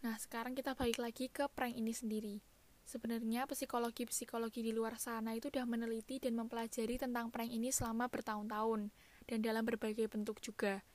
Nah, 0.00 0.16
sekarang 0.16 0.56
kita 0.56 0.72
balik 0.72 0.96
lagi 0.96 1.28
ke 1.28 1.44
prank 1.52 1.76
ini 1.76 1.92
sendiri. 1.92 2.40
Sebenarnya 2.86 3.50
psikologi-psikologi 3.50 4.62
di 4.62 4.70
luar 4.70 4.94
sana 5.02 5.34
itu 5.34 5.50
sudah 5.50 5.66
meneliti 5.66 6.22
dan 6.22 6.38
mempelajari 6.38 7.02
tentang 7.02 7.34
prank 7.34 7.50
ini 7.50 7.74
selama 7.74 8.06
bertahun-tahun 8.06 8.94
dan 9.26 9.38
dalam 9.42 9.66
berbagai 9.66 10.06
bentuk 10.06 10.38
juga. 10.38 10.86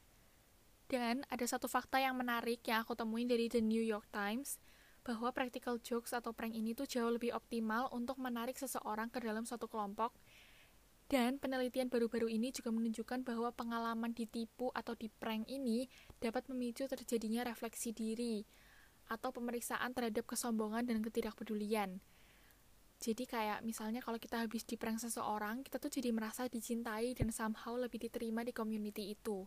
Dan 0.92 1.24
ada 1.32 1.46
satu 1.48 1.72
fakta 1.72 2.04
yang 2.04 2.20
menarik 2.20 2.60
yang 2.68 2.84
aku 2.84 3.00
temuin 3.00 3.32
dari 3.32 3.48
The 3.48 3.64
New 3.64 3.80
York 3.80 4.12
Times 4.12 4.60
bahwa 5.08 5.32
practical 5.32 5.80
jokes 5.80 6.12
atau 6.12 6.36
prank 6.36 6.52
ini 6.52 6.76
tuh 6.76 6.84
jauh 6.84 7.08
lebih 7.08 7.32
optimal 7.32 7.88
untuk 7.96 8.20
menarik 8.20 8.60
seseorang 8.60 9.08
ke 9.08 9.24
dalam 9.24 9.48
suatu 9.48 9.72
kelompok 9.72 10.12
dan 11.12 11.36
penelitian 11.44 11.92
baru-baru 11.92 12.32
ini 12.32 12.56
juga 12.56 12.72
menunjukkan 12.72 13.28
bahwa 13.28 13.52
pengalaman 13.52 14.16
ditipu 14.16 14.72
atau 14.72 14.96
di 14.96 15.12
prank 15.12 15.44
ini 15.52 15.92
dapat 16.24 16.48
memicu 16.48 16.88
terjadinya 16.88 17.44
refleksi 17.44 17.92
diri 17.92 18.48
atau 19.12 19.36
pemeriksaan 19.36 19.92
terhadap 19.92 20.24
kesombongan 20.24 20.88
dan 20.88 21.04
ketidakpedulian. 21.04 22.00
Jadi 23.04 23.28
kayak 23.28 23.60
misalnya 23.68 24.00
kalau 24.00 24.24
kita 24.24 24.40
habis 24.40 24.64
di 24.64 24.80
prank 24.80 25.04
seseorang, 25.04 25.68
kita 25.68 25.84
tuh 25.84 25.92
jadi 25.92 26.16
merasa 26.16 26.48
dicintai 26.48 27.12
dan 27.12 27.28
somehow 27.36 27.76
lebih 27.76 28.00
diterima 28.08 28.48
di 28.48 28.56
community 28.56 29.12
itu. 29.12 29.44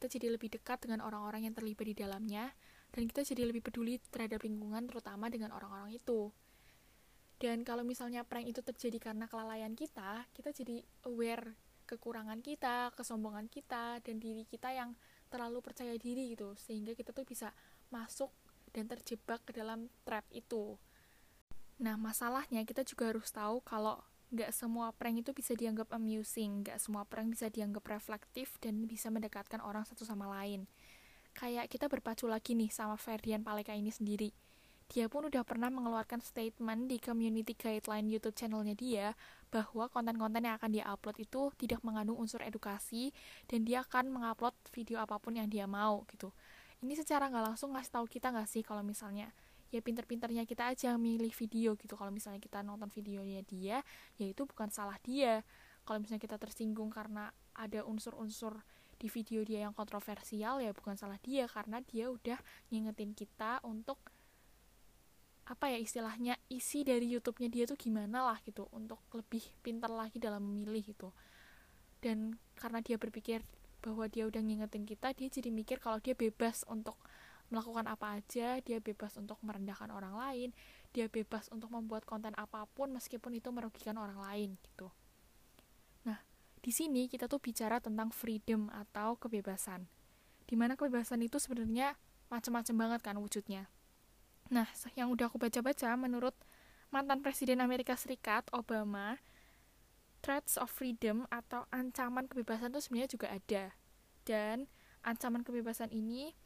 Kita 0.00 0.16
jadi 0.16 0.32
lebih 0.32 0.48
dekat 0.48 0.88
dengan 0.88 1.04
orang-orang 1.04 1.44
yang 1.44 1.52
terlibat 1.52 1.84
di 1.84 1.92
dalamnya, 1.92 2.56
dan 2.88 3.04
kita 3.04 3.20
jadi 3.20 3.44
lebih 3.44 3.60
peduli 3.60 4.00
terhadap 4.08 4.40
lingkungan 4.40 4.88
terutama 4.88 5.28
dengan 5.28 5.52
orang-orang 5.52 5.92
itu. 5.92 6.32
Dan 7.36 7.68
kalau 7.68 7.84
misalnya 7.84 8.24
prank 8.24 8.48
itu 8.48 8.64
terjadi 8.64 9.12
karena 9.12 9.28
kelalaian 9.28 9.76
kita, 9.76 10.24
kita 10.32 10.56
jadi 10.56 10.80
aware 11.04 11.52
kekurangan 11.84 12.40
kita, 12.40 12.96
kesombongan 12.96 13.52
kita, 13.52 14.00
dan 14.00 14.16
diri 14.16 14.48
kita 14.48 14.72
yang 14.72 14.96
terlalu 15.28 15.60
percaya 15.60 15.92
diri 16.00 16.32
gitu, 16.32 16.56
sehingga 16.56 16.96
kita 16.96 17.12
tuh 17.12 17.28
bisa 17.28 17.52
masuk 17.92 18.32
dan 18.72 18.88
terjebak 18.88 19.44
ke 19.44 19.52
dalam 19.52 19.92
trap 20.08 20.24
itu. 20.32 20.80
Nah, 21.76 22.00
masalahnya 22.00 22.64
kita 22.64 22.88
juga 22.88 23.12
harus 23.12 23.28
tahu 23.28 23.60
kalau 23.60 24.00
nggak 24.30 24.50
semua 24.54 24.94
prank 24.94 25.26
itu 25.26 25.30
bisa 25.34 25.52
dianggap 25.58 25.90
amusing, 25.94 26.62
nggak 26.62 26.78
semua 26.78 27.02
prank 27.06 27.34
bisa 27.34 27.50
dianggap 27.50 27.82
reflektif 27.86 28.58
dan 28.62 28.86
bisa 28.86 29.10
mendekatkan 29.10 29.58
orang 29.62 29.82
satu 29.82 30.06
sama 30.06 30.30
lain. 30.30 30.70
Kayak 31.34 31.70
kita 31.70 31.86
berpacu 31.86 32.26
lagi 32.26 32.58
nih 32.58 32.70
sama 32.70 32.94
Ferdian 32.98 33.42
Paleka 33.42 33.74
ini 33.74 33.90
sendiri. 33.90 34.30
Dia 34.90 35.06
pun 35.06 35.30
udah 35.30 35.46
pernah 35.46 35.70
mengeluarkan 35.70 36.18
statement 36.18 36.90
di 36.90 36.98
community 36.98 37.54
guideline 37.54 38.10
YouTube 38.10 38.34
channelnya 38.34 38.74
dia 38.74 39.14
bahwa 39.46 39.86
konten-konten 39.86 40.42
yang 40.42 40.58
akan 40.58 40.70
dia 40.74 40.82
upload 40.90 41.14
itu 41.22 41.54
tidak 41.54 41.78
mengandung 41.86 42.18
unsur 42.18 42.42
edukasi 42.42 43.14
dan 43.46 43.62
dia 43.62 43.86
akan 43.86 44.10
mengupload 44.10 44.54
video 44.74 44.98
apa 44.98 45.22
pun 45.22 45.38
yang 45.38 45.46
dia 45.46 45.70
mau 45.70 46.02
gitu 46.10 46.34
ini 46.80 46.96
secara 46.96 47.28
nggak 47.28 47.54
langsung 47.54 47.76
ngasih 47.76 47.92
tahu 47.92 48.06
kita 48.08 48.32
nggak 48.32 48.48
sih 48.48 48.62
kalau 48.64 48.80
misalnya 48.80 49.30
ya 49.70 49.80
pinter-pinternya 49.80 50.44
kita 50.44 50.74
aja 50.74 50.98
milih 50.98 51.30
video 51.30 51.78
gitu. 51.78 51.94
Kalau 51.94 52.10
misalnya 52.10 52.42
kita 52.42 52.60
nonton 52.66 52.90
videonya 52.90 53.40
dia 53.46 53.78
ya 54.18 54.26
itu 54.26 54.42
bukan 54.44 54.68
salah 54.68 54.98
dia. 55.02 55.46
Kalau 55.86 56.02
misalnya 56.02 56.22
kita 56.22 56.36
tersinggung 56.36 56.90
karena 56.90 57.30
ada 57.54 57.86
unsur-unsur 57.86 58.62
di 59.00 59.08
video 59.08 59.40
dia 59.46 59.64
yang 59.64 59.72
kontroversial 59.72 60.60
ya 60.60 60.74
bukan 60.74 60.98
salah 60.98 61.16
dia. 61.22 61.46
Karena 61.46 61.78
dia 61.80 62.10
udah 62.10 62.38
ngingetin 62.68 63.14
kita 63.14 63.62
untuk 63.64 63.98
apa 65.50 65.66
ya 65.66 65.82
istilahnya 65.82 66.38
isi 66.46 66.86
dari 66.86 67.10
YouTube-nya 67.10 67.48
dia 67.50 67.64
tuh 67.66 67.78
gimana 67.78 68.26
lah 68.26 68.38
gitu. 68.42 68.66
Untuk 68.74 68.98
lebih 69.14 69.42
pintar 69.62 69.90
lagi 69.94 70.18
dalam 70.18 70.42
memilih 70.42 70.82
gitu. 70.82 71.14
Dan 72.02 72.36
karena 72.58 72.82
dia 72.82 72.98
berpikir 72.98 73.46
bahwa 73.80 74.04
dia 74.12 74.28
udah 74.28 74.40
ngingetin 74.44 74.84
kita 74.84 75.16
dia 75.16 75.28
jadi 75.32 75.48
mikir 75.48 75.80
kalau 75.80 75.98
dia 76.04 76.12
bebas 76.12 76.68
untuk 76.68 77.00
melakukan 77.50 77.86
apa 77.90 78.22
aja 78.22 78.62
dia 78.62 78.78
bebas 78.78 79.18
untuk 79.18 79.42
merendahkan 79.42 79.90
orang 79.90 80.14
lain 80.14 80.48
dia 80.94 81.10
bebas 81.10 81.50
untuk 81.50 81.70
membuat 81.70 82.06
konten 82.06 82.34
apa 82.38 82.66
pun 82.74 82.90
meskipun 82.94 83.34
itu 83.34 83.50
merugikan 83.54 83.98
orang 83.98 84.18
lain 84.18 84.50
gitu. 84.62 84.90
Nah 86.06 86.18
di 86.62 86.70
sini 86.74 87.06
kita 87.06 87.26
tuh 87.30 87.38
bicara 87.42 87.78
tentang 87.78 88.10
freedom 88.10 88.70
atau 88.70 89.18
kebebasan. 89.18 89.86
Di 90.46 90.58
mana 90.58 90.74
kebebasan 90.74 91.22
itu 91.22 91.38
sebenarnya 91.38 91.94
macam-macam 92.26 92.74
banget 92.74 93.00
kan 93.06 93.16
wujudnya. 93.18 93.70
Nah 94.50 94.66
yang 94.98 95.14
udah 95.14 95.30
aku 95.30 95.38
baca-baca 95.38 95.94
menurut 95.94 96.34
mantan 96.90 97.22
presiden 97.22 97.62
Amerika 97.62 97.94
Serikat 97.94 98.50
Obama 98.50 99.22
threats 100.20 100.60
of 100.60 100.68
freedom 100.68 101.24
atau 101.32 101.64
ancaman 101.72 102.28
kebebasan 102.28 102.74
itu 102.74 102.80
sebenarnya 102.82 103.10
juga 103.14 103.26
ada. 103.30 103.64
Dan 104.26 104.68
ancaman 105.06 105.46
kebebasan 105.46 105.94
ini 105.94 106.36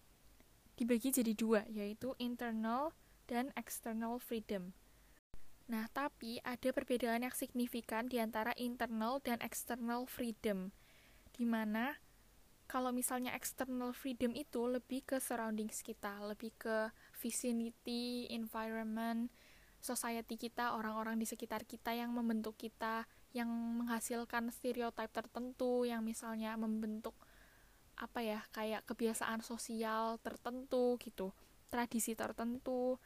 dibagi 0.75 1.15
jadi 1.15 1.33
dua, 1.35 1.63
yaitu 1.71 2.15
internal 2.19 2.95
dan 3.31 3.51
external 3.55 4.21
freedom. 4.21 4.75
Nah, 5.65 5.89
tapi 5.97 6.45
ada 6.45 6.69
perbedaan 6.77 7.25
yang 7.25 7.33
signifikan 7.33 8.05
di 8.05 8.21
antara 8.21 8.53
internal 8.61 9.17
dan 9.25 9.41
external 9.41 10.05
freedom. 10.05 10.77
Di 11.33 11.49
mana 11.49 11.97
kalau 12.69 12.93
misalnya 12.93 13.33
external 13.33 13.97
freedom 13.97 14.37
itu 14.37 14.69
lebih 14.69 15.05
ke 15.09 15.17
surroundings 15.21 15.81
kita, 15.81 16.21
lebih 16.25 16.53
ke 16.61 16.93
vicinity, 17.17 18.29
environment, 18.29 19.33
society 19.85 20.37
kita, 20.37 20.77
orang-orang 20.77 21.21
di 21.21 21.29
sekitar 21.29 21.69
kita 21.69 21.93
yang 21.93 22.13
membentuk 22.13 22.57
kita, 22.57 23.05
yang 23.37 23.49
menghasilkan 23.53 24.49
stereotip 24.49 25.13
tertentu, 25.13 25.85
yang 25.85 26.01
misalnya 26.01 26.57
membentuk 26.57 27.13
apa 27.95 28.21
ya, 28.23 28.41
kayak 28.51 28.87
kebiasaan 28.87 29.41
sosial 29.41 30.19
tertentu 30.21 30.99
gitu, 30.99 31.31
tradisi 31.71 32.19
tertentu, 32.19 32.99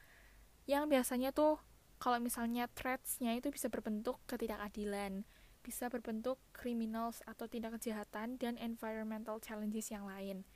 yang 0.64 0.88
biasanya 0.88 1.32
tuh 1.32 1.60
kalau 1.98 2.22
misalnya 2.22 2.70
threats-nya 2.72 3.34
itu 3.36 3.50
bisa 3.50 3.66
berbentuk 3.68 4.22
ketidakadilan, 4.30 5.26
bisa 5.60 5.90
berbentuk 5.90 6.38
criminals 6.54 7.20
atau 7.26 7.50
tindak 7.50 7.76
kejahatan 7.80 8.38
dan 8.38 8.54
environmental 8.56 9.42
challenges 9.42 9.90
yang 9.90 10.06
lain. 10.06 10.46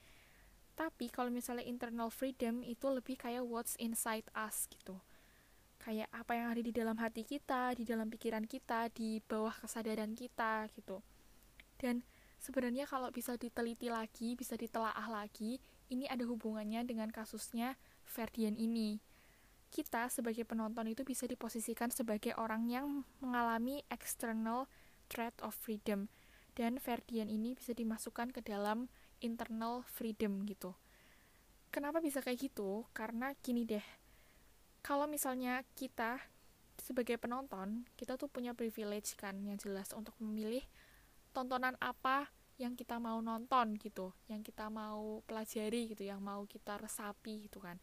Tapi 0.72 1.12
kalau 1.12 1.28
misalnya 1.28 1.68
internal 1.68 2.08
freedom 2.08 2.64
itu 2.64 2.88
lebih 2.88 3.20
kayak 3.20 3.44
what's 3.44 3.76
inside 3.76 4.24
us 4.32 4.64
gitu 4.72 5.02
kayak 5.82 6.06
apa 6.14 6.32
yang 6.38 6.46
ada 6.54 6.62
di 6.62 6.70
dalam 6.70 6.94
hati 7.02 7.26
kita, 7.26 7.74
di 7.74 7.82
dalam 7.82 8.06
pikiran 8.06 8.46
kita, 8.46 8.86
di 8.94 9.18
bawah 9.18 9.50
kesadaran 9.50 10.14
kita 10.14 10.70
gitu. 10.78 11.02
Dan 11.74 12.06
sebenarnya 12.42 12.90
kalau 12.90 13.14
bisa 13.14 13.38
diteliti 13.38 13.86
lagi, 13.86 14.34
bisa 14.34 14.58
ditelaah 14.58 15.06
lagi, 15.06 15.62
ini 15.94 16.10
ada 16.10 16.26
hubungannya 16.26 16.82
dengan 16.82 17.14
kasusnya 17.14 17.78
Ferdian 18.02 18.58
ini. 18.58 18.98
Kita 19.72 20.10
sebagai 20.10 20.44
penonton 20.44 20.90
itu 20.90 21.06
bisa 21.06 21.24
diposisikan 21.24 21.88
sebagai 21.94 22.34
orang 22.36 22.68
yang 22.68 23.06
mengalami 23.22 23.86
external 23.88 24.68
threat 25.06 25.32
of 25.40 25.54
freedom 25.54 26.10
dan 26.58 26.76
Ferdian 26.76 27.32
ini 27.32 27.56
bisa 27.56 27.72
dimasukkan 27.72 28.34
ke 28.34 28.44
dalam 28.44 28.90
internal 29.24 29.86
freedom 29.88 30.44
gitu. 30.44 30.76
Kenapa 31.72 32.04
bisa 32.04 32.20
kayak 32.20 32.52
gitu? 32.52 32.84
Karena 32.92 33.32
gini 33.40 33.64
deh, 33.64 33.84
kalau 34.84 35.08
misalnya 35.08 35.64
kita 35.72 36.20
sebagai 36.76 37.16
penonton 37.16 37.86
kita 37.94 38.18
tuh 38.18 38.26
punya 38.26 38.52
privilege 38.52 39.14
kan 39.14 39.38
yang 39.46 39.54
jelas 39.54 39.94
untuk 39.94 40.12
memilih 40.18 40.64
tontonan 41.32 41.74
apa 41.80 42.28
yang 42.60 42.76
kita 42.78 43.00
mau 43.00 43.18
nonton 43.18 43.74
gitu 43.80 44.12
yang 44.30 44.44
kita 44.44 44.68
mau 44.68 45.24
pelajari 45.26 45.90
gitu 45.90 46.06
yang 46.06 46.22
mau 46.22 46.44
kita 46.46 46.78
resapi 46.78 47.48
gitu 47.48 47.58
kan. 47.58 47.80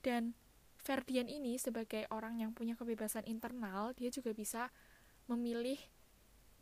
Dan 0.00 0.32
Ferdian 0.80 1.26
ini 1.26 1.58
sebagai 1.58 2.06
orang 2.14 2.38
yang 2.38 2.54
punya 2.54 2.78
kebebasan 2.78 3.26
internal 3.26 3.90
dia 3.98 4.06
juga 4.08 4.30
bisa 4.30 4.70
memilih 5.26 5.76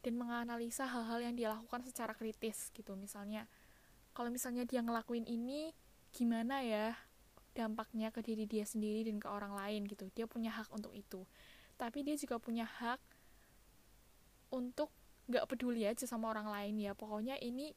dan 0.00 0.16
menganalisa 0.16 0.88
hal-hal 0.88 1.20
yang 1.20 1.36
dia 1.36 1.52
lakukan 1.52 1.84
secara 1.84 2.16
kritis 2.16 2.72
gitu. 2.72 2.96
Misalnya 2.96 3.44
kalau 4.16 4.32
misalnya 4.32 4.64
dia 4.64 4.80
ngelakuin 4.80 5.28
ini 5.28 5.76
gimana 6.16 6.64
ya 6.64 6.96
dampaknya 7.52 8.10
ke 8.10 8.24
diri 8.24 8.48
dia 8.48 8.64
sendiri 8.66 9.06
dan 9.06 9.20
ke 9.20 9.28
orang 9.28 9.52
lain 9.52 9.84
gitu. 9.86 10.08
Dia 10.16 10.24
punya 10.24 10.50
hak 10.56 10.72
untuk 10.72 10.96
itu. 10.96 11.28
Tapi 11.76 12.02
dia 12.02 12.16
juga 12.16 12.40
punya 12.40 12.64
hak 12.64 13.00
untuk 14.50 14.88
nggak 15.28 15.48
peduli 15.48 15.88
aja 15.88 16.04
sama 16.04 16.32
orang 16.32 16.48
lain 16.48 16.74
ya. 16.80 16.92
Pokoknya 16.92 17.40
ini 17.40 17.72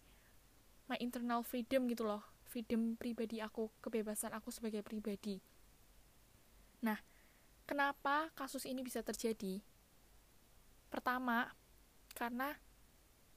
my 0.91 0.99
internal 0.99 1.43
freedom 1.43 1.87
gitu 1.87 2.07
loh. 2.07 2.23
Freedom 2.47 2.95
pribadi 2.95 3.43
aku 3.43 3.71
kebebasan 3.83 4.31
aku 4.35 4.51
sebagai 4.51 4.83
pribadi. 4.83 5.39
Nah 6.83 6.99
kenapa 7.67 8.31
kasus 8.35 8.63
ini 8.63 8.83
bisa 8.83 9.03
terjadi? 9.03 9.59
Pertama 10.87 11.51
karena 12.15 12.55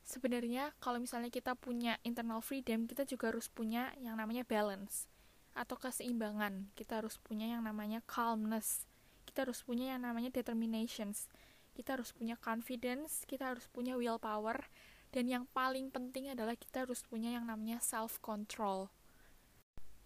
sebenarnya 0.06 0.72
kalau 0.78 1.02
misalnya 1.02 1.28
kita 1.28 1.58
punya 1.58 1.98
internal 2.06 2.40
freedom 2.40 2.86
kita 2.86 3.04
juga 3.04 3.34
harus 3.34 3.50
punya 3.50 3.92
yang 3.98 4.16
namanya 4.16 4.46
balance 4.46 5.10
atau 5.54 5.74
keseimbangan. 5.74 6.70
Kita 6.78 7.02
harus 7.02 7.18
punya 7.18 7.50
yang 7.50 7.66
namanya 7.66 8.02
calmness. 8.06 8.86
Kita 9.26 9.46
harus 9.46 9.62
punya 9.62 9.94
yang 9.94 10.02
namanya 10.06 10.30
determinations 10.30 11.26
kita 11.74 11.98
harus 11.98 12.10
punya 12.14 12.36
confidence, 12.38 13.24
kita 13.24 13.54
harus 13.54 13.66
punya 13.70 13.94
willpower, 13.96 14.68
dan 15.10 15.26
yang 15.26 15.44
paling 15.50 15.90
penting 15.90 16.30
adalah 16.30 16.54
kita 16.54 16.86
harus 16.86 17.02
punya 17.02 17.34
yang 17.34 17.50
namanya 17.50 17.82
self 17.82 18.22
control. 18.22 18.90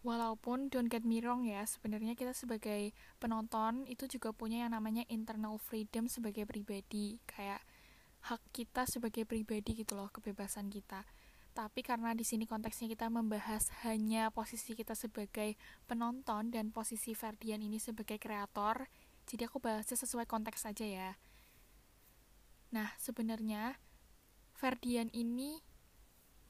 Walaupun 0.05 0.69
don't 0.69 0.93
get 0.93 1.01
me 1.01 1.25
wrong 1.25 1.49
ya, 1.49 1.65
sebenarnya 1.65 2.13
kita 2.13 2.37
sebagai 2.37 2.93
penonton 3.17 3.89
itu 3.89 4.05
juga 4.05 4.37
punya 4.37 4.69
yang 4.69 4.77
namanya 4.77 5.09
internal 5.09 5.57
freedom 5.57 6.13
sebagai 6.13 6.45
pribadi, 6.45 7.17
kayak 7.25 7.65
hak 8.29 8.41
kita 8.53 8.85
sebagai 8.85 9.25
pribadi 9.25 9.81
gitu 9.81 9.97
loh, 9.97 10.13
kebebasan 10.13 10.69
kita. 10.69 11.09
Tapi 11.55 11.81
karena 11.81 12.13
di 12.13 12.27
sini 12.27 12.45
konteksnya 12.45 12.91
kita 12.91 13.09
membahas 13.09 13.71
hanya 13.87 14.29
posisi 14.29 14.77
kita 14.77 14.93
sebagai 14.93 15.57
penonton 15.89 16.53
dan 16.53 16.69
posisi 16.69 17.17
Ferdian 17.17 17.65
ini 17.65 17.81
sebagai 17.81 18.21
kreator, 18.21 18.91
jadi 19.25 19.49
aku 19.49 19.57
bahasnya 19.57 19.97
sesuai 19.97 20.29
konteks 20.29 20.69
saja 20.69 20.85
ya. 20.85 21.11
Nah, 22.75 22.91
sebenarnya 22.99 23.79
Ferdian 24.51 25.07
ini 25.15 25.63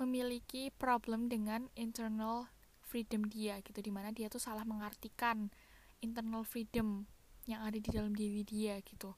memiliki 0.00 0.72
problem 0.72 1.28
dengan 1.28 1.68
internal 1.76 2.48
freedom 2.80 3.28
dia 3.28 3.60
gitu 3.60 3.84
di 3.84 3.92
mana 3.92 4.08
dia 4.08 4.32
tuh 4.32 4.40
salah 4.40 4.64
mengartikan 4.64 5.52
internal 6.00 6.42
freedom 6.48 7.04
yang 7.44 7.60
ada 7.60 7.76
di 7.76 7.90
dalam 7.92 8.16
diri 8.16 8.40
dia 8.40 8.80
gitu. 8.80 9.12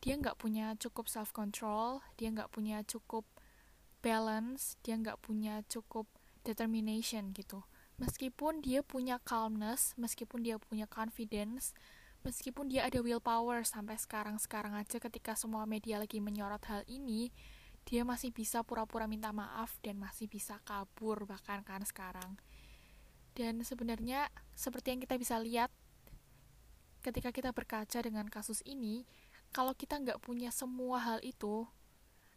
Dia 0.00 0.16
nggak 0.16 0.38
punya 0.38 0.78
cukup 0.78 1.10
self 1.10 1.34
control 1.34 2.00
dia 2.14 2.30
nggak 2.30 2.54
punya 2.54 2.80
cukup 2.86 3.26
balance 4.00 4.80
dia 4.86 4.96
nggak 4.96 5.20
punya 5.20 5.66
cukup 5.66 6.06
determination 6.46 7.34
gitu. 7.34 7.66
Meskipun 8.00 8.64
dia 8.64 8.80
punya 8.80 9.20
calmness 9.20 9.92
meskipun 10.00 10.46
dia 10.46 10.56
punya 10.56 10.88
confidence 10.88 11.76
meskipun 12.22 12.68
dia 12.68 12.86
ada 12.86 13.00
willpower 13.00 13.64
sampai 13.64 13.96
sekarang-sekarang 13.96 14.76
aja 14.76 15.00
ketika 15.00 15.32
semua 15.36 15.64
media 15.64 15.96
lagi 15.96 16.20
menyorot 16.20 16.62
hal 16.68 16.82
ini, 16.86 17.32
dia 17.88 18.04
masih 18.04 18.30
bisa 18.30 18.60
pura-pura 18.60 19.08
minta 19.08 19.32
maaf 19.32 19.80
dan 19.80 19.96
masih 19.96 20.28
bisa 20.28 20.60
kabur 20.68 21.24
bahkan 21.24 21.64
kan 21.64 21.80
sekarang. 21.82 22.36
Dan 23.32 23.64
sebenarnya 23.64 24.28
seperti 24.52 24.92
yang 24.92 25.00
kita 25.00 25.16
bisa 25.16 25.40
lihat 25.40 25.72
ketika 27.00 27.32
kita 27.32 27.50
berkaca 27.56 27.98
dengan 28.04 28.28
kasus 28.28 28.60
ini, 28.68 29.08
kalau 29.50 29.72
kita 29.72 29.96
nggak 29.96 30.20
punya 30.20 30.52
semua 30.52 31.00
hal 31.00 31.18
itu, 31.24 31.64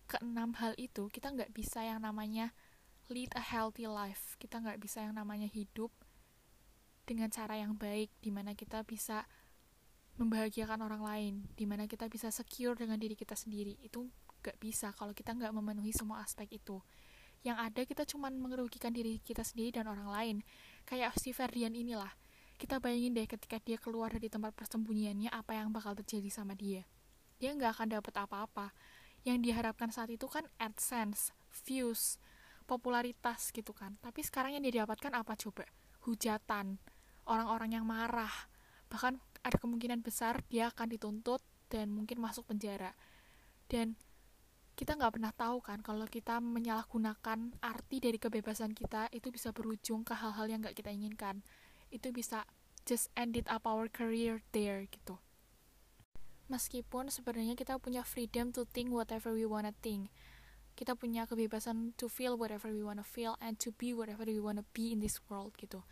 keenam 0.08 0.56
hal 0.58 0.74
itu, 0.80 1.12
kita 1.12 1.30
nggak 1.30 1.52
bisa 1.52 1.84
yang 1.84 2.02
namanya 2.02 2.56
lead 3.12 3.30
a 3.36 3.44
healthy 3.44 3.86
life. 3.86 4.40
Kita 4.40 4.64
nggak 4.64 4.80
bisa 4.80 5.04
yang 5.04 5.20
namanya 5.20 5.52
hidup 5.52 5.92
dengan 7.04 7.28
cara 7.28 7.60
yang 7.60 7.76
baik, 7.76 8.10
di 8.24 8.32
mana 8.32 8.56
kita 8.56 8.88
bisa 8.88 9.28
membahagiakan 10.18 10.80
orang 10.86 11.02
lain 11.02 11.34
di 11.58 11.66
mana 11.66 11.90
kita 11.90 12.06
bisa 12.06 12.30
secure 12.30 12.78
dengan 12.78 13.02
diri 13.02 13.18
kita 13.18 13.34
sendiri 13.34 13.82
itu 13.82 14.06
gak 14.44 14.60
bisa 14.62 14.92
kalau 14.94 15.16
kita 15.16 15.34
nggak 15.34 15.56
memenuhi 15.56 15.96
semua 15.96 16.22
aspek 16.22 16.60
itu. 16.60 16.84
Yang 17.44 17.58
ada 17.60 17.82
kita 17.84 18.04
cuma 18.08 18.32
merugikan 18.32 18.96
diri 18.96 19.20
kita 19.20 19.44
sendiri 19.44 19.80
dan 19.80 19.92
orang 19.92 20.08
lain. 20.08 20.38
Kayak 20.88 21.16
si 21.20 21.36
Ferdian 21.36 21.76
inilah. 21.76 22.12
Kita 22.56 22.80
bayangin 22.80 23.12
deh 23.18 23.28
ketika 23.28 23.60
dia 23.60 23.76
keluar 23.76 24.16
dari 24.16 24.32
tempat 24.32 24.56
persembunyiannya 24.56 25.28
apa 25.28 25.60
yang 25.60 25.76
bakal 25.76 25.92
terjadi 26.00 26.32
sama 26.32 26.56
dia. 26.56 26.88
Dia 27.44 27.52
nggak 27.52 27.76
akan 27.76 27.88
dapat 28.00 28.14
apa-apa. 28.16 28.72
Yang 29.28 29.52
diharapkan 29.52 29.92
saat 29.92 30.12
itu 30.12 30.28
kan 30.32 30.48
AdSense 30.60 31.36
views 31.68 32.16
popularitas 32.64 33.52
gitu 33.52 33.76
kan. 33.76 34.00
Tapi 34.00 34.24
sekarang 34.24 34.56
yang 34.56 34.64
dia 34.64 34.88
dapatkan 34.88 35.12
apa 35.12 35.36
coba? 35.36 35.68
Hujatan. 36.08 36.80
Orang-orang 37.28 37.76
yang 37.76 37.84
marah. 37.84 38.32
Bahkan 38.88 39.20
ada 39.44 39.60
kemungkinan 39.60 40.00
besar 40.00 40.42
dia 40.48 40.72
akan 40.72 40.88
dituntut 40.96 41.44
dan 41.68 41.92
mungkin 41.92 42.24
masuk 42.24 42.48
penjara. 42.48 42.96
Dan 43.68 44.00
kita 44.74 44.98
nggak 44.98 45.20
pernah 45.20 45.34
tahu 45.36 45.62
kan 45.62 45.86
kalau 45.86 46.10
kita 46.10 46.42
menyalahgunakan 46.42 47.54
arti 47.62 47.98
dari 48.02 48.18
kebebasan 48.18 48.74
kita 48.74 49.06
itu 49.14 49.30
bisa 49.30 49.54
berujung 49.54 50.02
ke 50.02 50.18
hal-hal 50.18 50.50
yang 50.50 50.66
nggak 50.66 50.74
kita 50.74 50.90
inginkan. 50.90 51.46
Itu 51.94 52.10
bisa 52.10 52.48
just 52.88 53.14
ended 53.14 53.46
up 53.52 53.70
our 53.70 53.86
career 53.86 54.42
there 54.50 54.90
gitu. 54.90 55.22
Meskipun 56.50 57.14
sebenarnya 57.14 57.54
kita 57.54 57.78
punya 57.78 58.02
freedom 58.02 58.50
to 58.50 58.66
think 58.66 58.90
whatever 58.90 59.32
we 59.32 59.46
wanna 59.46 59.72
think. 59.86 60.10
Kita 60.74 60.98
punya 60.98 61.30
kebebasan 61.30 61.94
to 61.96 62.10
feel 62.10 62.34
whatever 62.34 62.74
we 62.74 62.82
wanna 62.82 63.06
feel 63.06 63.38
and 63.38 63.62
to 63.62 63.70
be 63.78 63.94
whatever 63.94 64.26
we 64.26 64.42
wanna 64.42 64.66
be 64.74 64.90
in 64.90 65.00
this 65.00 65.22
world 65.30 65.54
gitu. 65.62 65.86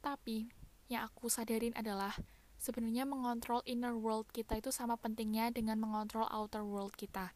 Tapi 0.00 0.48
yang 0.88 1.04
aku 1.04 1.28
sadarin 1.28 1.76
adalah 1.76 2.16
sebenarnya 2.56 3.04
mengontrol 3.04 3.60
inner 3.64 3.94
world 3.94 4.28
kita 4.32 4.58
itu 4.58 4.72
sama 4.72 4.96
pentingnya 4.96 5.52
dengan 5.52 5.80
mengontrol 5.80 6.26
outer 6.28 6.64
world 6.64 6.92
kita. 6.96 7.32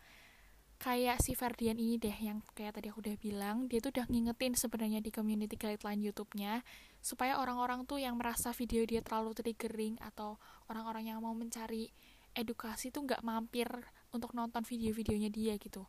Kayak 0.80 1.20
si 1.20 1.36
Ferdian 1.36 1.76
ini 1.76 2.00
deh 2.00 2.16
yang 2.16 2.40
kayak 2.56 2.80
tadi 2.80 2.88
aku 2.88 3.04
udah 3.04 3.16
bilang 3.20 3.68
dia 3.68 3.84
tuh 3.84 3.92
udah 3.92 4.08
ngingetin 4.08 4.56
sebenarnya 4.56 5.04
di 5.04 5.12
community 5.12 5.60
guideline 5.60 6.00
YouTube-nya 6.00 6.64
supaya 7.04 7.36
orang-orang 7.36 7.84
tuh 7.84 8.00
yang 8.00 8.16
merasa 8.16 8.56
video 8.56 8.88
dia 8.88 9.04
terlalu 9.04 9.36
triggering 9.36 10.00
atau 10.00 10.40
orang-orang 10.72 11.12
yang 11.12 11.20
mau 11.20 11.36
mencari 11.36 11.92
edukasi 12.32 12.88
tuh 12.88 13.04
nggak 13.04 13.20
mampir 13.20 13.68
untuk 14.16 14.32
nonton 14.32 14.64
video-videonya 14.64 15.28
dia 15.28 15.60
gitu. 15.60 15.84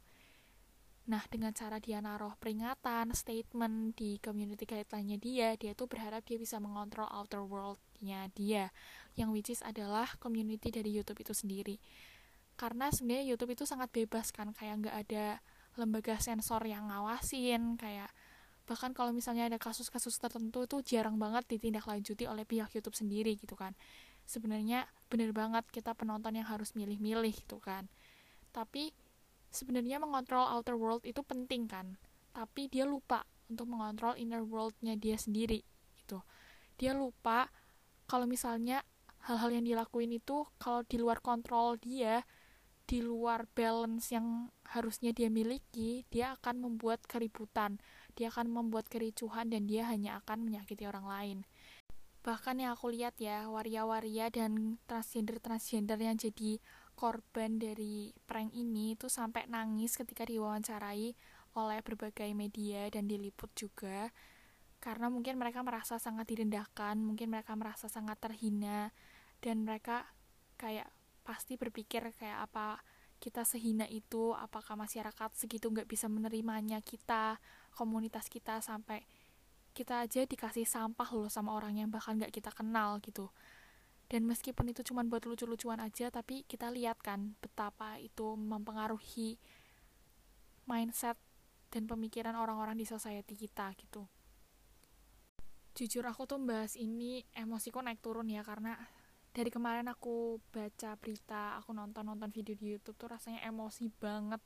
Nah, 1.09 1.25
dengan 1.33 1.49
cara 1.49 1.81
dia 1.81 1.97
naruh 1.97 2.37
peringatan, 2.37 3.17
statement 3.17 3.97
di 3.97 4.21
community 4.21 4.69
guideline-nya 4.69 5.17
dia, 5.17 5.47
dia 5.57 5.73
tuh 5.73 5.89
berharap 5.89 6.21
dia 6.21 6.37
bisa 6.37 6.61
mengontrol 6.61 7.09
outer 7.09 7.41
world-nya 7.41 8.29
dia, 8.37 8.69
yang 9.15 9.31
which 9.35 9.51
is 9.51 9.61
adalah 9.63 10.07
community 10.19 10.71
dari 10.71 10.91
YouTube 10.91 11.23
itu 11.23 11.33
sendiri. 11.35 11.75
Karena 12.55 12.91
sebenarnya 12.93 13.35
YouTube 13.35 13.57
itu 13.57 13.63
sangat 13.65 13.89
bebas 13.89 14.29
kan, 14.29 14.53
kayak 14.53 14.85
nggak 14.85 14.95
ada 15.07 15.25
lembaga 15.79 16.19
sensor 16.19 16.61
yang 16.67 16.91
ngawasin, 16.91 17.79
kayak 17.79 18.11
bahkan 18.69 18.95
kalau 18.95 19.11
misalnya 19.11 19.51
ada 19.51 19.59
kasus-kasus 19.59 20.15
tertentu 20.21 20.63
tuh 20.69 20.79
jarang 20.85 21.19
banget 21.19 21.43
ditindaklanjuti 21.49 22.29
oleh 22.29 22.45
pihak 22.47 22.71
YouTube 22.71 22.95
sendiri 22.95 23.35
gitu 23.35 23.57
kan. 23.57 23.75
Sebenarnya 24.23 24.85
bener 25.09 25.33
banget 25.35 25.65
kita 25.73 25.91
penonton 25.97 26.37
yang 26.37 26.47
harus 26.47 26.77
milih-milih 26.77 27.33
gitu 27.35 27.57
kan. 27.57 27.89
Tapi 28.53 28.93
sebenarnya 29.51 29.99
mengontrol 29.99 30.47
outer 30.47 30.79
world 30.79 31.03
itu 31.03 31.19
penting 31.21 31.67
kan 31.67 31.99
tapi 32.31 32.71
dia 32.71 32.87
lupa 32.87 33.27
untuk 33.51 33.67
mengontrol 33.67 34.15
inner 34.15 34.41
worldnya 34.41 34.95
dia 34.95 35.19
sendiri 35.19 35.59
gitu 35.99 36.23
dia 36.79 36.95
lupa 36.95 37.51
kalau 38.07 38.23
misalnya 38.23 38.79
hal-hal 39.29 39.49
yang 39.53 39.65
dilakuin 39.65 40.15
itu 40.15 40.47
kalau 40.57 40.81
di 40.85 40.97
luar 40.97 41.21
kontrol 41.21 41.77
dia 41.77 42.25
di 42.89 42.99
luar 42.99 43.47
balance 43.55 44.11
yang 44.11 44.51
harusnya 44.75 45.15
dia 45.15 45.31
miliki 45.31 46.03
dia 46.09 46.35
akan 46.35 46.59
membuat 46.59 47.05
keributan 47.05 47.79
dia 48.15 48.27
akan 48.31 48.51
membuat 48.51 48.91
kericuhan 48.91 49.47
dan 49.47 49.67
dia 49.67 49.87
hanya 49.87 50.19
akan 50.23 50.43
menyakiti 50.43 50.83
orang 50.87 51.07
lain. 51.07 51.37
Bahkan 52.21 52.61
yang 52.61 52.77
aku 52.77 52.93
lihat 52.93 53.17
ya 53.17 53.49
waria-waria 53.49 54.29
dan 54.29 54.77
transgender-transgender 54.85 55.97
yang 55.97 56.21
jadi 56.21 56.61
korban 56.93 57.57
dari 57.57 58.13
prank 58.29 58.53
ini 58.53 58.93
itu 58.93 59.09
sampai 59.09 59.49
nangis 59.49 59.97
ketika 59.97 60.21
diwawancarai 60.29 61.17
oleh 61.57 61.79
berbagai 61.81 62.29
media 62.37 62.85
dan 62.93 63.09
diliput 63.09 63.49
juga. 63.57 64.13
Karena 64.77 65.09
mungkin 65.09 65.37
mereka 65.37 65.65
merasa 65.65 65.97
sangat 65.97 66.29
direndahkan, 66.29 66.97
mungkin 67.01 67.33
mereka 67.33 67.57
merasa 67.57 67.89
sangat 67.89 68.17
terhina 68.21 68.93
dan 69.41 69.65
mereka 69.65 70.07
kayak 70.55 70.87
pasti 71.25 71.57
berpikir 71.57 72.05
kayak 72.17 72.49
apa 72.49 72.81
kita 73.21 73.45
sehina 73.45 73.85
itu 73.85 74.33
apakah 74.33 74.73
masyarakat 74.73 75.29
segitu 75.37 75.69
nggak 75.69 75.85
bisa 75.85 76.09
menerimanya 76.09 76.81
kita 76.81 77.37
komunitas 77.77 78.25
kita 78.25 78.57
sampai 78.65 79.05
kita 79.77 80.03
aja 80.03 80.25
dikasih 80.25 80.65
sampah 80.65 81.09
loh 81.13 81.29
sama 81.29 81.53
orang 81.53 81.77
yang 81.77 81.89
bahkan 81.93 82.17
nggak 82.17 82.33
kita 82.33 82.51
kenal 82.51 82.97
gitu. 82.99 83.29
Dan 84.11 84.27
meskipun 84.27 84.67
itu 84.75 84.83
cuma 84.83 85.07
buat 85.07 85.23
lucu-lucuan 85.23 85.79
aja 85.79 86.11
tapi 86.11 86.43
kita 86.43 86.67
lihat 86.67 86.99
kan 86.99 87.39
betapa 87.39 87.95
itu 87.95 88.35
mempengaruhi 88.35 89.39
mindset 90.67 91.15
dan 91.71 91.87
pemikiran 91.87 92.35
orang-orang 92.35 92.75
di 92.75 92.83
society 92.83 93.39
kita 93.39 93.71
gitu. 93.79 94.03
Jujur 95.71 96.03
aku 96.03 96.27
tuh 96.27 96.43
bahas 96.43 96.75
ini 96.75 97.23
emosiku 97.31 97.79
naik 97.79 98.03
turun 98.03 98.27
ya 98.27 98.43
karena 98.43 98.75
dari 99.31 99.47
kemarin 99.47 99.87
aku 99.87 100.43
baca 100.51 100.99
berita 100.99 101.55
aku 101.55 101.71
nonton 101.71 102.03
nonton 102.03 102.27
video 102.35 102.51
di 102.55 102.75
YouTube 102.75 102.99
tuh 102.99 103.09
rasanya 103.15 103.47
emosi 103.47 103.87
banget. 103.87 104.43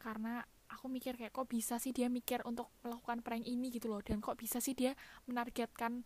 Karena 0.00 0.40
aku 0.72 0.88
mikir 0.88 1.20
kayak 1.20 1.36
kok 1.36 1.48
bisa 1.48 1.76
sih 1.76 1.92
dia 1.92 2.08
mikir 2.08 2.40
untuk 2.48 2.72
melakukan 2.80 3.20
prank 3.20 3.44
ini? 3.44 3.68
gitu 3.68 3.92
loh. 3.92 4.00
Dan 4.00 4.24
kok 4.24 4.40
bisa 4.40 4.56
sih 4.60 4.72
dia 4.72 4.96
menargetkan 5.28 6.04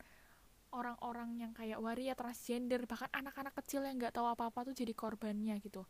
orang-orang 0.75 1.39
yang 1.39 1.53
kayak 1.55 1.79
waria 1.83 2.15
transgender 2.15 2.87
bahkan 2.87 3.11
anak-anak 3.11 3.55
kecil 3.63 3.83
yang 3.83 3.99
nggak 3.99 4.15
tahu 4.15 4.27
apa-apa 4.27 4.71
tuh 4.71 4.75
jadi 4.75 4.95
korbannya 4.95 5.59
gitu. 5.63 5.87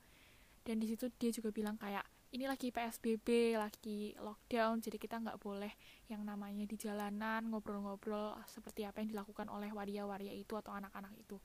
Dan 0.61 0.76
di 0.80 0.92
situ 0.92 1.09
dia 1.16 1.33
juga 1.33 1.48
bilang 1.52 1.80
kayak 1.80 2.04
ini 2.30 2.46
lagi 2.46 2.70
PSBB 2.70 3.59
lagi 3.59 4.14
lockdown 4.14 4.78
jadi 4.78 5.02
kita 5.02 5.18
nggak 5.18 5.42
boleh 5.42 5.74
yang 6.06 6.22
namanya 6.22 6.62
di 6.62 6.78
jalanan 6.78 7.50
ngobrol-ngobrol 7.50 8.38
seperti 8.46 8.87
apa 8.87 9.02
yang 9.02 9.11
dilakukan 9.11 9.50
oleh 9.50 9.74
waria-waria 9.74 10.30
itu 10.30 10.54
atau 10.54 10.70
anak-anak 10.70 11.11
itu 11.18 11.42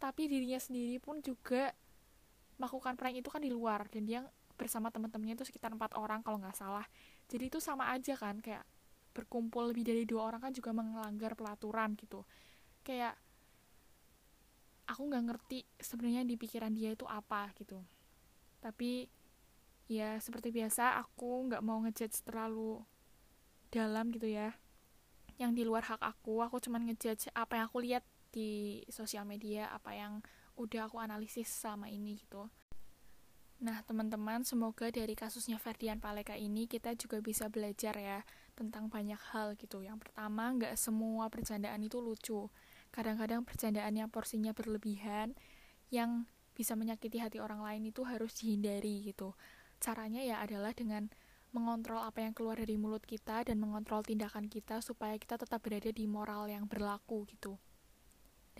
tapi 0.00 0.32
dirinya 0.32 0.56
sendiri 0.56 0.96
pun 0.96 1.20
juga 1.20 1.76
melakukan 2.56 2.96
prank 2.96 3.20
itu 3.20 3.28
kan 3.28 3.44
di 3.44 3.52
luar 3.52 3.84
dan 3.92 4.08
dia 4.08 4.24
bersama 4.56 4.88
teman-temannya 4.92 5.36
itu 5.36 5.48
sekitar 5.48 5.72
empat 5.72 5.96
orang 5.96 6.24
kalau 6.24 6.40
nggak 6.40 6.56
salah. 6.56 6.84
Jadi 7.28 7.52
itu 7.52 7.60
sama 7.60 7.92
aja 7.92 8.16
kan 8.16 8.40
kayak 8.40 8.64
berkumpul 9.12 9.72
lebih 9.72 9.84
dari 9.84 10.04
dua 10.08 10.28
orang 10.32 10.50
kan 10.50 10.52
juga 10.52 10.72
melanggar 10.72 11.36
pelaturan 11.36 11.96
gitu. 11.96 12.24
Kayak 12.84 13.16
aku 14.88 15.02
nggak 15.08 15.24
ngerti 15.32 15.58
sebenarnya 15.80 16.24
di 16.24 16.36
pikiran 16.36 16.72
dia 16.76 16.92
itu 16.92 17.04
apa 17.08 17.52
gitu. 17.56 17.80
Tapi 18.60 19.08
ya 19.88 20.20
seperti 20.20 20.52
biasa 20.52 21.00
aku 21.00 21.48
nggak 21.48 21.62
mau 21.64 21.80
ngejudge 21.80 22.24
terlalu 22.24 22.84
dalam 23.72 24.12
gitu 24.12 24.28
ya. 24.28 24.52
Yang 25.40 25.50
di 25.56 25.62
luar 25.64 25.88
hak 25.88 26.04
aku 26.04 26.44
aku 26.44 26.60
cuman 26.60 26.88
ngejudge 26.88 27.32
apa 27.32 27.56
yang 27.56 27.66
aku 27.72 27.80
lihat 27.80 28.04
di 28.30 28.82
sosial 28.88 29.26
media 29.26 29.70
apa 29.74 29.94
yang 29.94 30.22
udah 30.56 30.86
aku 30.86 30.98
analisis 31.02 31.50
selama 31.50 31.90
ini 31.90 32.18
gitu. 32.18 32.50
Nah, 33.60 33.84
teman-teman, 33.84 34.40
semoga 34.40 34.88
dari 34.88 35.12
kasusnya 35.12 35.60
Ferdian 35.60 36.00
Paleka 36.00 36.32
ini 36.32 36.64
kita 36.64 36.96
juga 36.96 37.20
bisa 37.20 37.52
belajar 37.52 37.92
ya 37.92 38.24
tentang 38.56 38.88
banyak 38.88 39.20
hal 39.36 39.52
gitu. 39.60 39.84
Yang 39.84 40.08
pertama, 40.08 40.48
nggak 40.56 40.80
semua 40.80 41.28
bercandaan 41.28 41.84
itu 41.84 42.00
lucu. 42.00 42.48
Kadang-kadang 42.88 43.44
bercandaan 43.44 43.92
yang 43.92 44.08
porsinya 44.08 44.56
berlebihan, 44.56 45.36
yang 45.92 46.24
bisa 46.56 46.72
menyakiti 46.72 47.20
hati 47.20 47.36
orang 47.36 47.60
lain 47.60 47.92
itu 47.92 48.00
harus 48.08 48.32
dihindari 48.40 49.04
gitu. 49.04 49.36
Caranya 49.76 50.24
ya 50.24 50.40
adalah 50.40 50.72
dengan 50.72 51.12
mengontrol 51.52 52.00
apa 52.00 52.24
yang 52.24 52.32
keluar 52.32 52.56
dari 52.56 52.80
mulut 52.80 53.04
kita 53.04 53.44
dan 53.44 53.60
mengontrol 53.60 54.00
tindakan 54.00 54.48
kita 54.48 54.80
supaya 54.80 55.20
kita 55.20 55.36
tetap 55.36 55.60
berada 55.60 55.92
di 55.92 56.08
moral 56.08 56.48
yang 56.48 56.64
berlaku 56.64 57.28
gitu. 57.28 57.60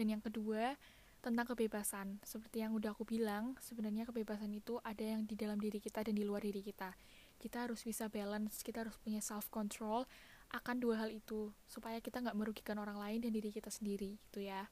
Dan 0.01 0.17
yang 0.17 0.25
kedua, 0.25 0.81
tentang 1.21 1.53
kebebasan. 1.53 2.17
Seperti 2.25 2.65
yang 2.65 2.73
udah 2.73 2.97
aku 2.97 3.05
bilang, 3.05 3.53
sebenarnya 3.61 4.09
kebebasan 4.09 4.49
itu 4.57 4.81
ada 4.81 5.05
yang 5.05 5.29
di 5.29 5.37
dalam 5.37 5.61
diri 5.61 5.77
kita 5.77 6.01
dan 6.01 6.17
di 6.17 6.25
luar 6.25 6.41
diri 6.41 6.65
kita. 6.65 6.97
Kita 7.37 7.69
harus 7.69 7.85
bisa 7.85 8.09
balance, 8.09 8.65
kita 8.65 8.89
harus 8.89 8.97
punya 8.97 9.21
self 9.21 9.53
control 9.53 10.09
akan 10.51 10.83
dua 10.83 11.07
hal 11.07 11.15
itu 11.15 11.55
supaya 11.71 12.03
kita 12.03 12.19
nggak 12.19 12.35
merugikan 12.35 12.75
orang 12.83 12.99
lain 12.99 13.23
dan 13.23 13.31
diri 13.31 13.55
kita 13.55 13.71
sendiri 13.71 14.19
gitu 14.19 14.43
ya. 14.43 14.67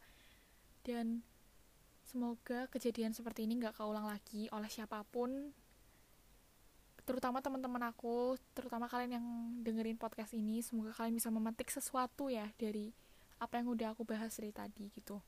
Dan 0.82 1.22
semoga 2.02 2.66
kejadian 2.72 3.12
seperti 3.12 3.44
ini 3.44 3.60
nggak 3.60 3.78
keulang 3.78 4.08
lagi 4.08 4.48
oleh 4.50 4.66
siapa 4.72 5.04
pun 5.12 5.52
terutama 7.04 7.40
teman-teman 7.40 7.88
aku, 7.88 8.36
terutama 8.52 8.84
kalian 8.84 9.16
yang 9.16 9.26
dengerin 9.64 9.96
podcast 9.96 10.36
ini, 10.36 10.60
semoga 10.60 10.92
kalian 10.92 11.16
bisa 11.16 11.32
memetik 11.32 11.72
sesuatu 11.72 12.28
ya 12.28 12.52
dari 12.60 12.92
apa 13.38 13.62
yang 13.62 13.70
udah 13.70 13.94
aku 13.94 14.02
bahas 14.02 14.34
dari 14.34 14.50
tadi 14.50 14.90
gitu 14.90 15.22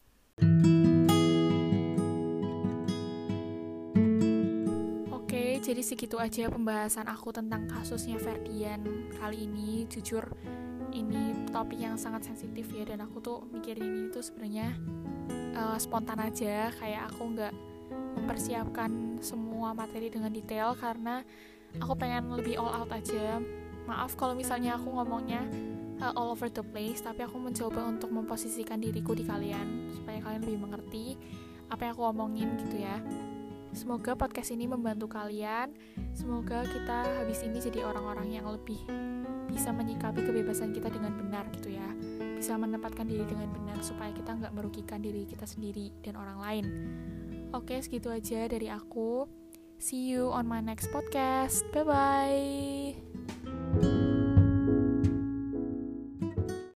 Oke, 5.15 5.63
jadi 5.63 5.79
segitu 5.79 6.19
aja 6.19 6.51
pembahasan 6.51 7.07
aku 7.07 7.31
tentang 7.31 7.71
kasusnya 7.71 8.19
Ferdian 8.19 8.83
kali 9.15 9.47
ini. 9.47 9.87
Jujur, 9.87 10.27
ini 10.91 11.47
topik 11.55 11.79
yang 11.79 11.95
sangat 11.95 12.27
sensitif 12.27 12.67
ya, 12.75 12.83
dan 12.83 13.07
aku 13.07 13.23
tuh 13.23 13.39
mikirin 13.55 13.87
ini 13.87 14.07
tuh 14.11 14.27
sebenarnya 14.27 14.75
uh, 15.55 15.79
spontan 15.79 16.19
aja, 16.19 16.75
kayak 16.75 17.15
aku 17.15 17.31
nggak 17.31 17.55
mempersiapkan 18.19 19.23
semua 19.23 19.71
materi 19.71 20.11
dengan 20.11 20.35
detail 20.35 20.75
karena 20.75 21.23
aku 21.79 21.95
pengen 21.95 22.35
lebih 22.35 22.59
all 22.59 22.83
out 22.83 22.91
aja. 22.91 23.39
Maaf 23.87 24.19
kalau 24.19 24.35
misalnya 24.35 24.75
aku 24.75 24.91
ngomongnya 24.91 25.47
uh, 26.01 26.13
all 26.17 26.33
over 26.33 26.49
the 26.49 26.65
place 26.65 27.05
tapi 27.05 27.23
aku 27.23 27.37
mencoba 27.37 27.85
untuk 27.87 28.11
memposisikan 28.11 28.81
diriku 28.81 29.15
di 29.15 29.25
kalian 29.25 29.93
supaya 29.95 30.19
kalian 30.25 30.43
lebih 30.43 30.61
mengerti 30.61 31.07
apa 31.71 31.87
yang 31.87 31.93
aku 31.95 32.05
omongin 32.11 32.49
gitu 32.67 32.83
ya. 32.83 32.99
Semoga 33.71 34.19
podcast 34.19 34.51
ini 34.51 34.67
membantu 34.67 35.07
kalian. 35.07 35.71
Semoga 36.11 36.67
kita 36.67 37.07
habis 37.23 37.47
ini 37.47 37.63
jadi 37.63 37.87
orang-orang 37.87 38.35
yang 38.35 38.51
lebih 38.51 38.83
bisa 39.47 39.71
menyikapi 39.71 40.27
kebebasan 40.27 40.75
kita 40.75 40.91
dengan 40.91 41.15
benar 41.15 41.47
gitu 41.55 41.71
ya. 41.71 41.87
Bisa 42.35 42.59
menempatkan 42.59 43.07
diri 43.07 43.23
dengan 43.23 43.47
benar 43.55 43.79
supaya 43.79 44.11
kita 44.11 44.35
nggak 44.43 44.51
merugikan 44.59 44.99
diri 44.99 45.23
kita 45.23 45.47
sendiri 45.47 45.95
dan 46.03 46.19
orang 46.19 46.39
lain. 46.43 46.65
Oke 47.55 47.79
segitu 47.79 48.11
aja 48.11 48.51
dari 48.51 48.67
aku. 48.67 49.31
See 49.79 50.11
you 50.11 50.35
on 50.35 50.51
my 50.51 50.59
next 50.59 50.91
podcast. 50.91 51.63
Bye 51.71 51.87
bye 51.87 52.91